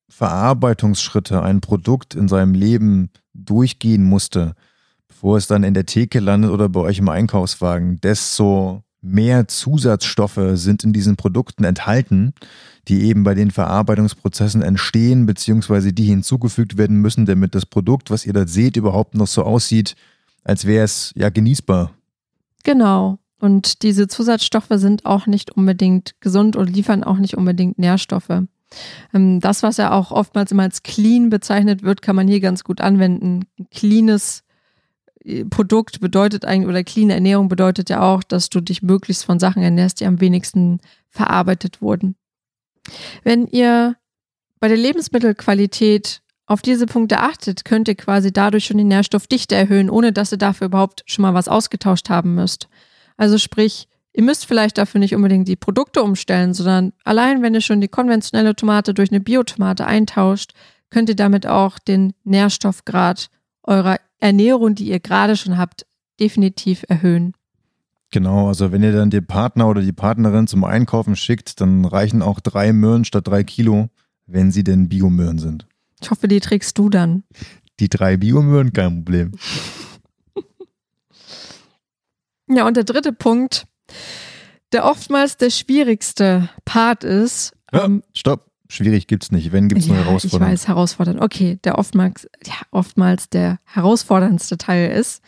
Verarbeitungsschritte 0.09 1.41
ein 1.41 1.61
Produkt 1.61 2.15
in 2.15 2.27
seinem 2.27 2.53
Leben 2.53 3.11
durchgehen 3.33 4.03
musste, 4.03 4.55
bevor 5.07 5.37
es 5.37 5.47
dann 5.47 5.63
in 5.63 5.73
der 5.73 5.85
Theke 5.85 6.19
landet 6.19 6.51
oder 6.51 6.67
bei 6.67 6.81
euch 6.81 6.97
im 6.97 7.07
Einkaufswagen, 7.07 8.01
desto 8.01 8.83
mehr 9.01 9.47
Zusatzstoffe 9.47 10.39
sind 10.53 10.83
in 10.83 10.93
diesen 10.93 11.15
Produkten 11.15 11.63
enthalten, 11.63 12.33
die 12.87 13.03
eben 13.03 13.23
bei 13.23 13.33
den 13.33 13.51
Verarbeitungsprozessen 13.51 14.61
entstehen, 14.61 15.25
beziehungsweise 15.25 15.93
die 15.93 16.05
hinzugefügt 16.05 16.77
werden 16.77 16.97
müssen, 16.97 17.25
damit 17.25 17.55
das 17.55 17.65
Produkt, 17.65 18.11
was 18.11 18.25
ihr 18.25 18.33
da 18.33 18.47
seht, 18.47 18.77
überhaupt 18.77 19.15
noch 19.15 19.27
so 19.27 19.43
aussieht, 19.43 19.95
als 20.43 20.65
wäre 20.65 20.83
es 20.83 21.11
ja 21.15 21.29
genießbar. 21.29 21.91
Genau. 22.63 23.19
Und 23.39 23.81
diese 23.81 24.07
Zusatzstoffe 24.07 24.69
sind 24.71 25.05
auch 25.05 25.25
nicht 25.25 25.51
unbedingt 25.51 26.15
gesund 26.19 26.55
und 26.55 26.69
liefern 26.69 27.03
auch 27.03 27.17
nicht 27.17 27.37
unbedingt 27.37 27.79
Nährstoffe. 27.79 28.43
Ähm, 29.13 29.39
Das, 29.39 29.63
was 29.63 29.77
ja 29.77 29.91
auch 29.91 30.11
oftmals 30.11 30.51
immer 30.51 30.63
als 30.63 30.83
clean 30.83 31.29
bezeichnet 31.29 31.81
wird, 31.83 32.01
kann 32.01 32.15
man 32.15 32.27
hier 32.27 32.39
ganz 32.39 32.63
gut 32.63 32.81
anwenden. 32.81 33.45
Cleanes 33.71 34.43
Produkt 35.49 35.99
bedeutet 35.99 36.45
eigentlich, 36.45 36.69
oder 36.69 36.83
clean 36.83 37.09
Ernährung 37.09 37.47
bedeutet 37.47 37.89
ja 37.89 38.01
auch, 38.01 38.23
dass 38.23 38.49
du 38.49 38.59
dich 38.59 38.81
möglichst 38.81 39.23
von 39.23 39.39
Sachen 39.39 39.61
ernährst, 39.61 39.99
die 39.99 40.05
am 40.05 40.19
wenigsten 40.19 40.79
verarbeitet 41.09 41.81
wurden. 41.81 42.15
Wenn 43.23 43.45
ihr 43.47 43.95
bei 44.59 44.67
der 44.67 44.77
Lebensmittelqualität 44.77 46.21
auf 46.47 46.61
diese 46.61 46.85
Punkte 46.85 47.19
achtet, 47.19 47.65
könnt 47.65 47.87
ihr 47.87 47.95
quasi 47.95 48.33
dadurch 48.33 48.65
schon 48.65 48.77
die 48.77 48.83
Nährstoffdichte 48.83 49.55
erhöhen, 49.55 49.89
ohne 49.89 50.11
dass 50.11 50.31
ihr 50.31 50.37
dafür 50.37 50.67
überhaupt 50.67 51.03
schon 51.05 51.21
mal 51.21 51.33
was 51.33 51.47
ausgetauscht 51.47 52.09
haben 52.09 52.35
müsst. 52.35 52.67
Also 53.15 53.37
sprich, 53.37 53.87
ihr 54.13 54.23
müsst 54.23 54.45
vielleicht 54.45 54.77
dafür 54.77 54.99
nicht 54.99 55.15
unbedingt 55.15 55.47
die 55.47 55.55
Produkte 55.55 56.01
umstellen, 56.01 56.53
sondern 56.53 56.93
allein 57.03 57.41
wenn 57.41 57.53
ihr 57.53 57.61
schon 57.61 57.79
die 57.79 57.87
konventionelle 57.87 58.55
Tomate 58.55 58.93
durch 58.93 59.11
eine 59.11 59.21
Biotomate 59.21 59.85
eintauscht, 59.85 60.53
könnt 60.89 61.09
ihr 61.09 61.15
damit 61.15 61.47
auch 61.47 61.79
den 61.79 62.13
Nährstoffgrad 62.23 63.29
eurer 63.63 63.97
Ernährung, 64.21 64.75
die 64.75 64.87
ihr 64.87 64.99
gerade 64.99 65.35
schon 65.35 65.57
habt, 65.57 65.85
definitiv 66.19 66.85
erhöhen. 66.87 67.33
Genau, 68.11 68.47
also 68.47 68.71
wenn 68.71 68.83
ihr 68.83 68.91
dann 68.91 69.09
den 69.09 69.25
Partner 69.25 69.67
oder 69.67 69.81
die 69.81 69.93
Partnerin 69.93 70.47
zum 70.47 70.63
Einkaufen 70.63 71.15
schickt, 71.15 71.59
dann 71.61 71.85
reichen 71.85 72.21
auch 72.21 72.39
drei 72.39 72.73
Möhren 72.73 73.05
statt 73.05 73.27
drei 73.27 73.43
Kilo, 73.43 73.89
wenn 74.25 74.51
sie 74.51 74.63
denn 74.63 74.89
Biomöhren 74.89 75.39
sind. 75.39 75.65
Ich 76.01 76.11
hoffe, 76.11 76.27
die 76.27 76.39
trägst 76.39 76.77
du 76.77 76.89
dann. 76.89 77.23
Die 77.79 77.89
drei 77.89 78.17
Biomöhren, 78.17 78.73
kein 78.73 79.03
Problem. 79.03 79.31
Ja, 82.53 82.67
und 82.67 82.75
der 82.75 82.83
dritte 82.83 83.13
Punkt, 83.13 83.65
der 84.73 84.85
oftmals 84.85 85.37
der 85.37 85.49
schwierigste 85.49 86.49
Part 86.65 87.05
ist. 87.05 87.53
Ja, 87.71 87.85
ähm, 87.85 88.03
stopp, 88.13 88.50
schwierig 88.71 89.07
gibt's 89.07 89.31
nicht. 89.31 89.51
Wenn 89.51 89.67
gibt's 89.67 89.87
nur 89.87 89.95
ja, 89.95 90.01
ich 90.01 90.07
Herausforderungen. 90.07 90.51
weiß, 90.51 90.67
herausfordernd. 90.67 91.21
Okay, 91.21 91.59
der 91.63 91.77
oftmals, 91.77 92.27
ja, 92.45 92.53
oftmals 92.71 93.29
der 93.29 93.59
herausforderndste 93.65 94.57
Teil 94.57 94.91
ist, 94.91 95.21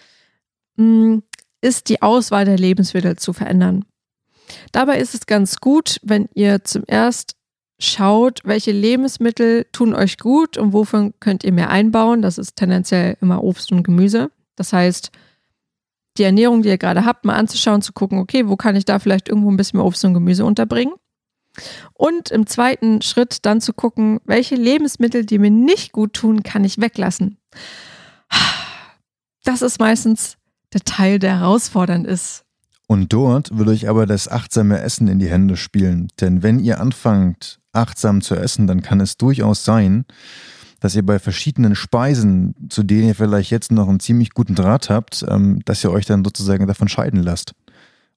mh, 0.77 1.21
ist 1.61 1.89
die 1.89 2.01
Auswahl 2.01 2.45
der 2.45 2.57
Lebensmittel 2.57 3.15
zu 3.17 3.33
verändern. 3.33 3.85
Dabei 4.71 4.99
ist 4.99 5.13
es 5.13 5.25
ganz 5.25 5.57
gut, 5.57 5.99
wenn 6.03 6.27
ihr 6.33 6.63
zum 6.63 6.83
erst 6.87 7.35
schaut, 7.79 8.41
welche 8.43 8.71
Lebensmittel 8.71 9.65
tun 9.71 9.93
euch 9.93 10.17
gut 10.17 10.57
und 10.57 10.73
wovon 10.73 11.13
könnt 11.19 11.43
ihr 11.43 11.51
mehr 11.51 11.69
einbauen. 11.69 12.21
Das 12.21 12.37
ist 12.37 12.55
tendenziell 12.55 13.17
immer 13.21 13.43
Obst 13.43 13.71
und 13.71 13.83
Gemüse. 13.83 14.31
Das 14.55 14.73
heißt, 14.73 15.11
die 16.17 16.23
Ernährung, 16.23 16.61
die 16.61 16.69
ihr 16.69 16.77
gerade 16.77 17.05
habt, 17.05 17.25
mal 17.25 17.35
anzuschauen, 17.35 17.81
zu 17.81 17.91
gucken, 17.91 18.19
okay, 18.19 18.47
wo 18.47 18.55
kann 18.55 18.75
ich 18.75 18.85
da 18.85 18.99
vielleicht 18.99 19.29
irgendwo 19.29 19.49
ein 19.49 19.57
bisschen 19.57 19.79
mehr 19.79 19.85
Obst 19.85 20.05
und 20.05 20.13
Gemüse 20.13 20.45
unterbringen? 20.45 20.93
Und 21.93 22.31
im 22.31 22.47
zweiten 22.47 23.01
Schritt 23.01 23.45
dann 23.45 23.61
zu 23.61 23.73
gucken, 23.73 24.19
welche 24.25 24.55
Lebensmittel, 24.55 25.25
die 25.25 25.39
mir 25.39 25.51
nicht 25.51 25.91
gut 25.91 26.13
tun, 26.13 26.43
kann 26.43 26.63
ich 26.63 26.79
weglassen. 26.79 27.37
Das 29.43 29.61
ist 29.61 29.79
meistens 29.79 30.37
der 30.73 30.81
Teil, 30.81 31.19
der 31.19 31.39
herausfordernd 31.39 32.07
ist. 32.07 32.43
Und 32.87 33.11
dort 33.13 33.57
will 33.57 33.69
euch 33.69 33.87
aber 33.87 34.05
das 34.05 34.27
achtsame 34.27 34.79
Essen 34.79 35.07
in 35.07 35.19
die 35.19 35.29
Hände 35.29 35.57
spielen. 35.57 36.07
Denn 36.19 36.43
wenn 36.43 36.59
ihr 36.59 36.79
anfangt, 36.79 37.59
achtsam 37.71 38.21
zu 38.21 38.35
essen, 38.35 38.67
dann 38.67 38.81
kann 38.81 38.99
es 38.99 39.17
durchaus 39.17 39.65
sein, 39.65 40.05
dass 40.79 40.95
ihr 40.95 41.05
bei 41.05 41.17
verschiedenen 41.17 41.75
Speisen, 41.75 42.55
zu 42.69 42.83
denen 42.83 43.07
ihr 43.07 43.15
vielleicht 43.15 43.51
jetzt 43.51 43.71
noch 43.71 43.87
einen 43.87 43.99
ziemlich 43.99 44.31
guten 44.31 44.53
Draht 44.53 44.89
habt, 44.89 45.25
ähm, 45.29 45.61
dass 45.65 45.83
ihr 45.83 45.91
euch 45.91 46.05
dann 46.05 46.25
sozusagen 46.25 46.67
davon 46.67 46.89
scheiden 46.89 47.23
lasst. 47.23 47.53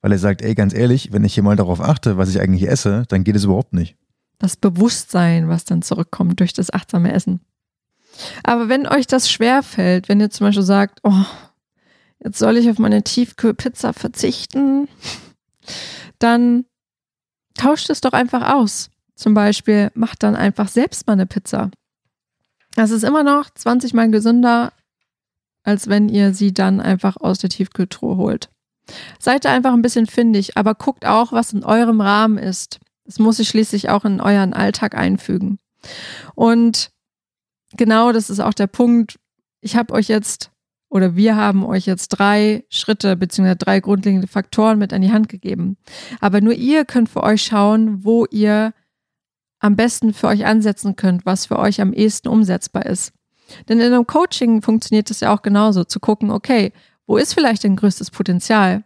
Weil 0.07 0.13
er 0.13 0.19
sagt, 0.21 0.41
ey, 0.41 0.55
ganz 0.55 0.73
ehrlich, 0.73 1.11
wenn 1.11 1.25
ich 1.25 1.35
hier 1.35 1.43
mal 1.43 1.57
darauf 1.57 1.81
achte, 1.81 2.17
was 2.17 2.29
ich 2.29 2.41
eigentlich 2.41 2.69
esse, 2.69 3.03
dann 3.09 3.25
geht 3.25 3.35
es 3.35 3.43
überhaupt 3.43 3.73
nicht. 3.73 3.97
Das 4.39 4.55
Bewusstsein, 4.55 5.49
was 5.49 5.65
dann 5.65 5.83
zurückkommt 5.83 6.39
durch 6.39 6.53
das 6.53 6.73
achtsame 6.73 7.11
Essen. 7.11 7.41
Aber 8.45 8.69
wenn 8.69 8.87
euch 8.87 9.09
das 9.09 9.29
schwerfällt, 9.29 10.09
wenn 10.09 10.21
ihr 10.21 10.31
zum 10.31 10.47
Beispiel 10.47 10.63
sagt, 10.63 11.01
oh, 11.03 11.25
jetzt 12.23 12.39
soll 12.39 12.57
ich 12.57 12.71
auf 12.71 12.79
meine 12.79 13.03
Tiefkühlpizza 13.03 13.93
verzichten, 13.93 14.87
dann 16.21 16.67
tauscht 17.55 17.91
es 17.91 18.01
doch 18.01 18.13
einfach 18.13 18.55
aus. 18.55 18.91
Zum 19.17 19.35
Beispiel 19.35 19.91
macht 19.95 20.23
dann 20.23 20.37
einfach 20.37 20.69
selbst 20.69 21.09
mal 21.09 21.15
eine 21.15 21.27
Pizza. 21.27 21.73
Das 22.77 22.93
ist 22.93 23.03
immer 23.03 23.25
noch 23.25 23.51
20 23.51 23.93
Mal 23.93 24.09
gesünder, 24.13 24.73
als 25.65 25.89
wenn 25.89 26.09
ihr 26.09 26.33
sie 26.33 26.55
dann 26.55 26.81
einfach 26.81 27.17
aus 27.17 27.39
der 27.41 27.51
Tiefkühltruhe 27.51 28.17
holt. 28.17 28.51
Seid 29.19 29.45
da 29.45 29.53
einfach 29.53 29.73
ein 29.73 29.83
bisschen 29.83 30.07
findig, 30.07 30.57
aber 30.57 30.75
guckt 30.75 31.07
auch, 31.07 31.33
was 31.33 31.53
in 31.53 31.65
eurem 31.65 32.01
Rahmen 32.01 32.39
ist. 32.39 32.79
Es 33.05 33.19
muss 33.19 33.37
sich 33.39 33.49
schließlich 33.49 33.89
auch 33.91 34.05
in 34.05 34.21
euren 34.21 34.53
Alltag 34.53 34.97
einfügen. 34.97 35.59
Und 36.35 36.91
genau 37.77 38.13
das 38.13 38.31
ist 38.31 38.41
auch 38.41 38.55
der 38.55 38.67
Punkt. 38.67 39.17
Ich 39.61 39.77
habe 39.77 39.95
euch 39.95 40.09
jetzt 40.09 40.51
oder 40.89 41.17
wir 41.17 41.37
haben 41.37 41.65
euch 41.65 41.87
jetzt 41.87 42.09
drei 42.09 42.65
Schritte 42.71 43.17
bzw. 43.17 43.57
drei 43.57 43.81
grundlegende 43.81 44.29
Faktoren 44.29 44.79
mit 44.79 44.93
an 44.93 45.03
die 45.03 45.13
Hand 45.13 45.29
gegeben. 45.29 45.77
Aber 46.21 46.41
nur 46.41 46.55
ihr 46.55 46.85
könnt 46.85 47.09
für 47.09 47.23
euch 47.23 47.43
schauen, 47.43 48.05
wo 48.05 48.25
ihr 48.27 48.73
am 49.59 49.75
besten 49.75 50.13
für 50.13 50.29
euch 50.29 50.47
ansetzen 50.47 50.97
könnt, 50.97 51.27
was 51.27 51.47
für 51.47 51.59
euch 51.59 51.81
am 51.81 51.93
ehesten 51.93 52.29
umsetzbar 52.29 52.87
ist. 52.87 53.13
Denn 53.69 53.81
in 53.81 53.93
einem 53.93 54.07
Coaching 54.07 54.63
funktioniert 54.63 55.11
es 55.11 55.21
ja 55.21 55.35
auch 55.35 55.43
genauso, 55.43 55.85
zu 55.85 56.01
gucken, 56.01 56.31
okay, 56.31 56.73
wo 57.07 57.17
ist 57.17 57.35
vielleicht 57.35 57.65
dein 57.65 57.77
größtes 57.77 58.11
Potenzial? 58.11 58.85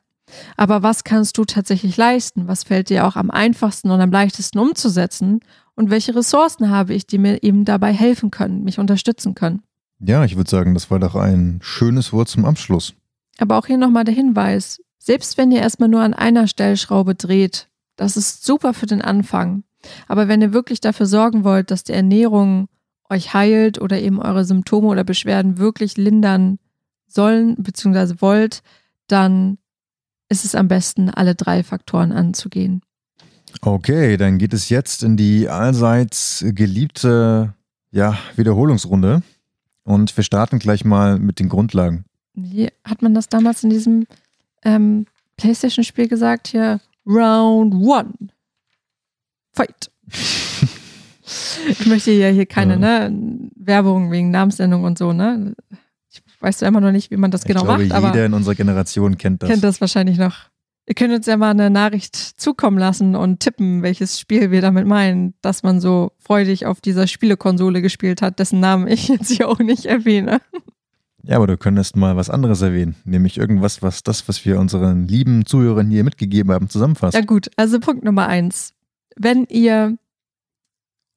Aber 0.57 0.83
was 0.83 1.05
kannst 1.05 1.39
du 1.39 1.45
tatsächlich 1.45 1.97
leisten? 1.97 2.47
Was 2.47 2.65
fällt 2.65 2.89
dir 2.89 3.07
auch 3.07 3.17
am 3.17 3.31
einfachsten 3.31 3.91
und 3.91 4.01
am 4.01 4.11
leichtesten 4.11 4.59
umzusetzen? 4.59 5.41
Und 5.75 5.91
welche 5.91 6.15
Ressourcen 6.15 6.71
habe 6.71 6.95
ich, 6.95 7.07
die 7.07 7.19
mir 7.19 7.43
eben 7.43 7.65
dabei 7.65 7.93
helfen 7.93 8.31
können, 8.31 8.63
mich 8.65 8.79
unterstützen 8.79 9.35
können? 9.35 9.63
Ja, 9.99 10.25
ich 10.25 10.37
würde 10.37 10.51
sagen, 10.51 10.75
das 10.75 10.91
war 10.91 10.99
doch 10.99 11.15
ein 11.15 11.59
schönes 11.63 12.13
Wort 12.13 12.29
zum 12.29 12.45
Abschluss. 12.45 12.95
Aber 13.39 13.59
auch 13.59 13.67
hier 13.67 13.79
nochmal 13.79 14.05
der 14.05 14.15
Hinweis, 14.15 14.81
selbst 14.99 15.39
wenn 15.39 15.51
ihr 15.51 15.61
erstmal 15.61 15.89
nur 15.89 16.03
an 16.03 16.15
einer 16.15 16.47
Stellschraube 16.47 17.15
dreht, 17.15 17.69
das 17.97 18.17
ist 18.17 18.45
super 18.45 18.75
für 18.75 18.87
den 18.87 19.03
Anfang. 19.03 19.65
Aber 20.09 20.29
wenn 20.29 20.43
ihr 20.43 20.53
wirklich 20.53 20.81
dafür 20.81 21.07
sorgen 21.07 21.45
wollt, 21.45 21.71
dass 21.71 21.85
die 21.85 21.93
Ernährung 21.93 22.69
euch 23.09 23.35
heilt 23.35 23.81
oder 23.81 24.01
eben 24.01 24.21
eure 24.21 24.45
Symptome 24.45 24.89
oder 24.89 25.05
Beschwerden 25.05 25.59
wirklich 25.59 25.97
lindern 25.97 26.59
sollen 27.13 27.57
bzw. 27.57 28.17
wollt, 28.21 28.63
dann 29.07 29.59
ist 30.29 30.45
es 30.45 30.55
am 30.55 30.69
besten, 30.69 31.11
alle 31.11 31.35
drei 31.35 31.63
Faktoren 31.63 32.13
anzugehen. 32.13 32.83
Okay, 33.63 34.17
dann 34.17 34.39
geht 34.39 34.55
es 34.55 34.69
jetzt 34.69 35.03
in 35.03 35.17
die 35.17 35.49
allseits 35.49 36.45
geliebte 36.47 37.55
ja, 37.91 38.17
Wiederholungsrunde. 38.37 39.23
Und 39.83 40.17
wir 40.17 40.25
starten 40.25 40.59
gleich 40.59 40.85
mal 40.85 41.19
mit 41.19 41.41
den 41.41 41.49
Grundlagen. 41.49 42.05
Wie 42.35 42.69
hat 42.85 43.03
man 43.03 43.15
das 43.15 43.29
damals 43.29 43.65
in 43.65 43.71
diesem 43.71 44.07
ähm, 44.63 45.07
PlayStation-Spiel 45.37 46.07
gesagt? 46.07 46.49
Hier, 46.49 46.81
Round 47.07 47.75
One. 47.75 48.15
Fight. 49.53 49.91
ich 51.69 51.87
möchte 51.87 52.13
ja 52.13 52.29
hier 52.29 52.47
keine 52.47 52.75
ja. 52.75 53.09
ne, 53.09 53.51
Werbung 53.57 54.11
wegen 54.13 54.31
Namensnennung 54.31 54.85
und 54.85 54.97
so, 54.97 55.13
ne? 55.13 55.55
Ich 56.41 56.47
weiß 56.47 56.61
ja 56.61 56.69
immer 56.69 56.81
noch 56.81 56.91
nicht, 56.91 57.11
wie 57.11 57.19
man 57.19 57.31
das 57.31 57.43
ich 57.43 57.49
genau 57.49 57.65
glaube, 57.65 57.85
macht. 57.85 57.95
Jeder 57.95 57.97
aber 58.09 58.25
in 58.25 58.33
unserer 58.33 58.55
Generation 58.55 59.19
kennt 59.19 59.43
das. 59.43 59.51
Kennt 59.51 59.63
das 59.63 59.83
wahrscheinlich 59.83 60.17
noch. 60.17 60.49
Ihr 60.87 60.95
könnt 60.95 61.13
uns 61.13 61.27
ja 61.27 61.37
mal 61.37 61.51
eine 61.51 61.69
Nachricht 61.69 62.17
zukommen 62.17 62.79
lassen 62.79 63.15
und 63.15 63.41
tippen, 63.41 63.83
welches 63.83 64.19
Spiel 64.19 64.51
wir 64.51 64.63
damit 64.63 64.87
meinen, 64.87 65.35
dass 65.43 65.63
man 65.63 65.83
so 65.83 66.13
freudig 66.19 66.65
auf 66.65 66.81
dieser 66.81 67.07
Spielekonsole 67.07 67.83
gespielt 67.83 68.23
hat, 68.23 68.39
dessen 68.39 68.59
Namen 68.59 68.89
ich 68.89 69.09
jetzt 69.09 69.31
hier 69.31 69.51
auch 69.51 69.59
nicht 69.59 69.85
erwähne. 69.85 70.41
Ja, 71.23 71.37
aber 71.37 71.47
du 71.47 71.59
könntest 71.59 71.95
mal 71.95 72.17
was 72.17 72.31
anderes 72.31 72.63
erwähnen, 72.63 72.97
nämlich 73.05 73.37
irgendwas, 73.37 73.83
was 73.83 74.03
das, 74.03 74.27
was 74.27 74.43
wir 74.47 74.59
unseren 74.59 75.07
lieben 75.07 75.45
Zuhörern 75.45 75.91
hier 75.91 76.05
mitgegeben 76.05 76.51
haben, 76.51 76.71
zusammenfasst. 76.71 77.15
Ja 77.15 77.21
gut, 77.23 77.51
also 77.57 77.79
Punkt 77.81 78.03
Nummer 78.03 78.27
eins. 78.27 78.73
Wenn 79.15 79.45
ihr 79.45 79.99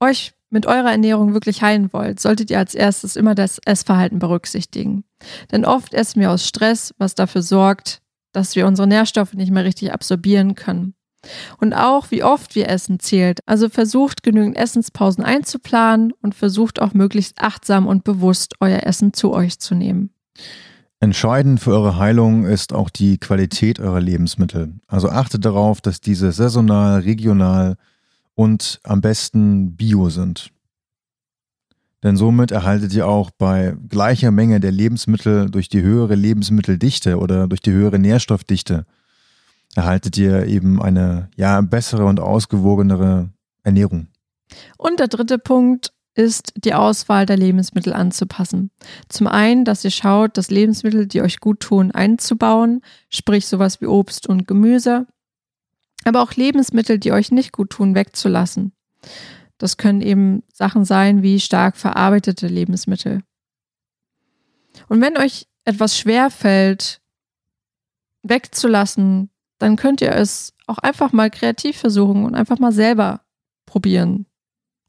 euch 0.01 0.33
mit 0.53 0.67
eurer 0.67 0.91
Ernährung 0.91 1.33
wirklich 1.33 1.61
heilen 1.61 1.91
wollt, 1.91 2.19
solltet 2.19 2.51
ihr 2.51 2.59
als 2.59 2.75
erstes 2.75 3.15
immer 3.15 3.35
das 3.35 3.59
Essverhalten 3.65 4.19
berücksichtigen. 4.19 5.03
Denn 5.51 5.65
oft 5.65 5.93
essen 5.93 6.21
wir 6.21 6.31
aus 6.31 6.47
Stress, 6.47 6.93
was 6.99 7.15
dafür 7.15 7.41
sorgt, 7.41 8.01
dass 8.31 8.55
wir 8.55 8.67
unsere 8.67 8.87
Nährstoffe 8.87 9.33
nicht 9.33 9.51
mehr 9.51 9.65
richtig 9.65 9.91
absorbieren 9.91 10.55
können. 10.55 10.93
Und 11.57 11.73
auch 11.73 12.11
wie 12.11 12.23
oft 12.23 12.55
wir 12.55 12.69
essen 12.69 12.99
zählt. 12.99 13.39
Also 13.45 13.69
versucht 13.69 14.23
genügend 14.23 14.57
Essenspausen 14.57 15.23
einzuplanen 15.23 16.13
und 16.21 16.35
versucht 16.35 16.81
auch 16.81 16.93
möglichst 16.93 17.39
achtsam 17.39 17.87
und 17.87 18.03
bewusst 18.03 18.55
euer 18.59 18.83
Essen 18.83 19.13
zu 19.13 19.33
euch 19.33 19.59
zu 19.59 19.73
nehmen. 19.73 20.11
Entscheidend 20.99 21.61
für 21.61 21.71
eure 21.71 21.97
Heilung 21.97 22.45
ist 22.45 22.73
auch 22.73 22.89
die 22.89 23.17
Qualität 23.17 23.79
eurer 23.79 24.01
Lebensmittel. 24.01 24.73
Also 24.87 25.09
achtet 25.09 25.45
darauf, 25.45 25.81
dass 25.81 25.99
diese 25.99 26.31
saisonal, 26.31 27.01
regional 27.01 27.75
und 28.35 28.79
am 28.83 29.01
besten 29.01 29.75
bio 29.75 30.09
sind. 30.09 30.51
Denn 32.03 32.17
somit 32.17 32.51
erhaltet 32.51 32.93
ihr 32.93 33.07
auch 33.07 33.31
bei 33.31 33.75
gleicher 33.87 34.31
Menge 34.31 34.59
der 34.59 34.71
Lebensmittel 34.71 35.49
durch 35.49 35.69
die 35.69 35.81
höhere 35.81 36.15
Lebensmitteldichte 36.15 37.17
oder 37.17 37.47
durch 37.47 37.61
die 37.61 37.71
höhere 37.71 37.97
Nährstoffdichte 37.97 38.85
erhaltet 39.75 40.17
ihr 40.17 40.45
eben 40.45 40.81
eine 40.81 41.29
ja 41.35 41.61
bessere 41.61 42.05
und 42.05 42.19
ausgewogenere 42.19 43.29
Ernährung. 43.63 44.07
Und 44.77 44.99
der 44.99 45.07
dritte 45.07 45.39
Punkt 45.39 45.93
ist, 46.15 46.53
die 46.57 46.75
Auswahl 46.75 47.25
der 47.25 47.37
Lebensmittel 47.37 47.91
anzupassen. 47.93 48.69
Zum 49.09 49.25
einen, 49.25 49.65
dass 49.65 49.83
ihr 49.83 49.89
schaut, 49.89 50.37
dass 50.37 50.51
Lebensmittel, 50.51 51.07
die 51.07 51.21
euch 51.21 51.39
gut 51.39 51.61
tun, 51.61 51.91
einzubauen, 51.91 52.81
sprich 53.09 53.47
sowas 53.47 53.81
wie 53.81 53.87
Obst 53.87 54.27
und 54.27 54.47
Gemüse, 54.47 55.07
aber 56.05 56.21
auch 56.21 56.33
Lebensmittel, 56.33 56.97
die 56.99 57.11
euch 57.11 57.31
nicht 57.31 57.51
gut 57.51 57.71
tun, 57.71 57.95
wegzulassen. 57.95 58.73
Das 59.57 59.77
können 59.77 60.01
eben 60.01 60.43
Sachen 60.51 60.85
sein 60.85 61.23
wie 61.23 61.39
stark 61.39 61.77
verarbeitete 61.77 62.47
Lebensmittel. 62.47 63.21
Und 64.89 65.01
wenn 65.01 65.17
euch 65.17 65.47
etwas 65.65 65.97
schwer 65.97 66.29
fällt, 66.29 67.01
wegzulassen, 68.23 69.29
dann 69.59 69.75
könnt 69.75 70.01
ihr 70.01 70.11
es 70.13 70.53
auch 70.67 70.79
einfach 70.79 71.13
mal 71.13 71.29
kreativ 71.29 71.77
versuchen 71.77 72.25
und 72.25 72.35
einfach 72.35 72.59
mal 72.59 72.71
selber 72.71 73.21
probieren 73.65 74.25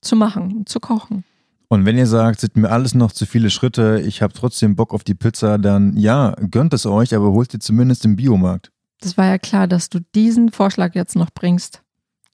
zu 0.00 0.16
machen, 0.16 0.66
zu 0.66 0.80
kochen. 0.80 1.24
Und 1.68 1.86
wenn 1.86 1.98
ihr 1.98 2.06
sagt, 2.06 2.40
sind 2.40 2.56
mir 2.56 2.70
alles 2.70 2.94
noch 2.94 3.12
zu 3.12 3.26
viele 3.26 3.50
Schritte, 3.50 4.02
ich 4.06 4.22
habe 4.22 4.32
trotzdem 4.32 4.76
Bock 4.76 4.92
auf 4.92 5.02
die 5.02 5.14
Pizza, 5.14 5.58
dann 5.58 5.96
ja, 5.96 6.36
gönnt 6.50 6.74
es 6.74 6.86
euch, 6.86 7.14
aber 7.14 7.32
holt 7.32 7.52
ihr 7.54 7.60
zumindest 7.60 8.04
im 8.04 8.16
Biomarkt. 8.16 8.70
Das 9.04 9.18
war 9.18 9.26
ja 9.26 9.36
klar, 9.36 9.68
dass 9.68 9.90
du 9.90 10.00
diesen 10.14 10.50
Vorschlag 10.50 10.94
jetzt 10.94 11.14
noch 11.14 11.28
bringst. 11.30 11.82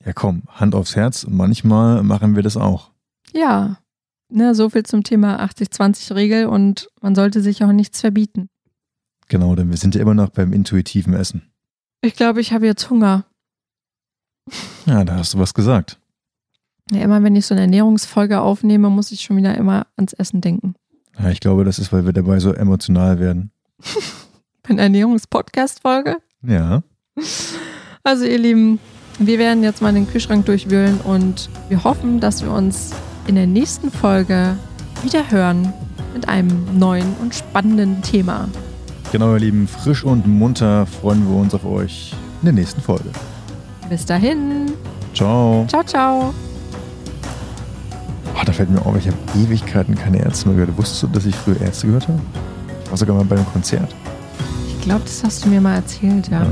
Ja, 0.06 0.12
komm, 0.12 0.44
Hand 0.48 0.76
aufs 0.76 0.94
Herz, 0.94 1.26
manchmal 1.28 2.04
machen 2.04 2.36
wir 2.36 2.44
das 2.44 2.56
auch. 2.56 2.92
Ja, 3.34 3.78
ne, 4.28 4.54
so 4.54 4.70
viel 4.70 4.84
zum 4.84 5.02
Thema 5.02 5.42
80-20-Regel 5.44 6.46
und 6.46 6.88
man 7.00 7.16
sollte 7.16 7.42
sich 7.42 7.64
auch 7.64 7.72
nichts 7.72 8.00
verbieten. 8.00 8.48
Genau, 9.26 9.56
denn 9.56 9.70
wir 9.70 9.78
sind 9.78 9.96
ja 9.96 10.00
immer 10.00 10.14
noch 10.14 10.30
beim 10.30 10.52
intuitiven 10.52 11.12
Essen. 11.12 11.42
Ich 12.02 12.14
glaube, 12.14 12.40
ich 12.40 12.52
habe 12.52 12.66
jetzt 12.66 12.88
Hunger. 12.88 13.24
Ja, 14.86 15.02
da 15.02 15.16
hast 15.16 15.34
du 15.34 15.38
was 15.40 15.52
gesagt. 15.52 15.98
Ja, 16.92 17.02
immer 17.02 17.20
wenn 17.24 17.34
ich 17.34 17.46
so 17.46 17.54
eine 17.54 17.62
Ernährungsfolge 17.62 18.40
aufnehme, 18.40 18.90
muss 18.90 19.10
ich 19.10 19.22
schon 19.22 19.36
wieder 19.36 19.56
immer 19.56 19.88
ans 19.96 20.12
Essen 20.12 20.40
denken. 20.40 20.76
Ja, 21.18 21.30
ich 21.30 21.40
glaube, 21.40 21.64
das 21.64 21.80
ist, 21.80 21.92
weil 21.92 22.06
wir 22.06 22.12
dabei 22.12 22.38
so 22.38 22.52
emotional 22.52 23.18
werden. 23.18 23.50
Bei 24.62 24.70
einer 24.70 24.82
Ernährungspodcast-Folge? 24.82 26.18
Ja. 26.42 26.82
Also, 28.02 28.24
ihr 28.24 28.38
Lieben, 28.38 28.78
wir 29.18 29.38
werden 29.38 29.62
jetzt 29.62 29.82
mal 29.82 29.92
den 29.92 30.08
Kühlschrank 30.08 30.46
durchwühlen 30.46 30.98
und 31.02 31.50
wir 31.68 31.84
hoffen, 31.84 32.20
dass 32.20 32.42
wir 32.42 32.50
uns 32.50 32.92
in 33.26 33.34
der 33.34 33.46
nächsten 33.46 33.90
Folge 33.90 34.56
wieder 35.02 35.30
hören 35.30 35.72
mit 36.14 36.28
einem 36.28 36.78
neuen 36.78 37.14
und 37.20 37.34
spannenden 37.34 38.00
Thema. 38.02 38.48
Genau, 39.12 39.34
ihr 39.34 39.40
Lieben, 39.40 39.68
frisch 39.68 40.04
und 40.04 40.26
munter 40.26 40.86
freuen 40.86 41.28
wir 41.28 41.36
uns 41.36 41.54
auf 41.54 41.64
euch 41.64 42.14
in 42.40 42.46
der 42.46 42.54
nächsten 42.54 42.80
Folge. 42.80 43.10
Bis 43.88 44.06
dahin. 44.06 44.72
Ciao. 45.14 45.66
Ciao, 45.68 45.82
ciao. 45.84 46.34
Oh, 48.34 48.42
da 48.44 48.52
fällt 48.52 48.70
mir 48.70 48.80
auf, 48.86 48.96
ich 48.96 49.06
habe 49.06 49.16
Ewigkeiten 49.36 49.94
keine 49.94 50.18
Ärzte 50.20 50.48
mehr 50.48 50.56
gehört. 50.56 50.78
Wusstest 50.78 51.02
du, 51.02 51.06
dass 51.08 51.26
ich 51.26 51.34
früher 51.34 51.60
Ärzte 51.60 51.88
gehört 51.88 52.08
habe? 52.08 52.20
Ich 52.84 52.90
war 52.90 52.96
sogar 52.96 53.16
mal 53.16 53.24
bei 53.24 53.36
einem 53.36 53.46
Konzert. 53.46 53.94
Ich 54.80 54.86
glaube, 54.86 55.02
das 55.04 55.22
hast 55.22 55.44
du 55.44 55.50
mir 55.50 55.60
mal 55.60 55.74
erzählt, 55.74 56.28
ja. 56.30 56.46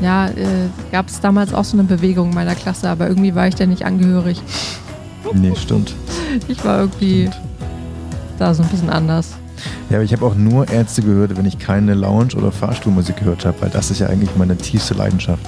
Ja, 0.00 0.26
äh, 0.26 0.68
gab 0.90 1.06
es 1.06 1.20
damals 1.20 1.54
auch 1.54 1.62
so 1.62 1.76
eine 1.76 1.84
Bewegung 1.84 2.30
in 2.30 2.34
meiner 2.34 2.56
Klasse, 2.56 2.90
aber 2.90 3.08
irgendwie 3.08 3.36
war 3.36 3.46
ich 3.46 3.54
da 3.54 3.66
nicht 3.66 3.84
angehörig. 3.84 4.42
Nee, 5.32 5.54
stimmt. 5.54 5.94
Ich 6.48 6.64
war 6.64 6.80
irgendwie 6.80 7.28
stimmt. 7.28 7.40
da 8.38 8.52
so 8.52 8.64
ein 8.64 8.68
bisschen 8.68 8.90
anders. 8.90 9.36
Ja, 9.90 9.96
aber 9.96 10.04
ich 10.04 10.12
habe 10.12 10.26
auch 10.26 10.34
nur 10.34 10.68
Ärzte 10.68 11.02
gehört, 11.02 11.36
wenn 11.36 11.46
ich 11.46 11.60
keine 11.60 11.94
Lounge- 11.94 12.36
oder 12.36 12.50
Fahrstuhlmusik 12.50 13.18
gehört 13.18 13.44
habe, 13.44 13.60
weil 13.60 13.70
das 13.70 13.92
ist 13.92 14.00
ja 14.00 14.08
eigentlich 14.08 14.30
meine 14.36 14.56
tiefste 14.56 14.94
Leidenschaft. 14.94 15.44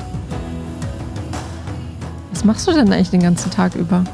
Was 2.33 2.45
machst 2.45 2.67
du 2.69 2.73
denn 2.73 2.93
eigentlich 2.93 3.11
den 3.11 3.23
ganzen 3.23 3.51
Tag 3.51 3.75
über? 3.75 4.05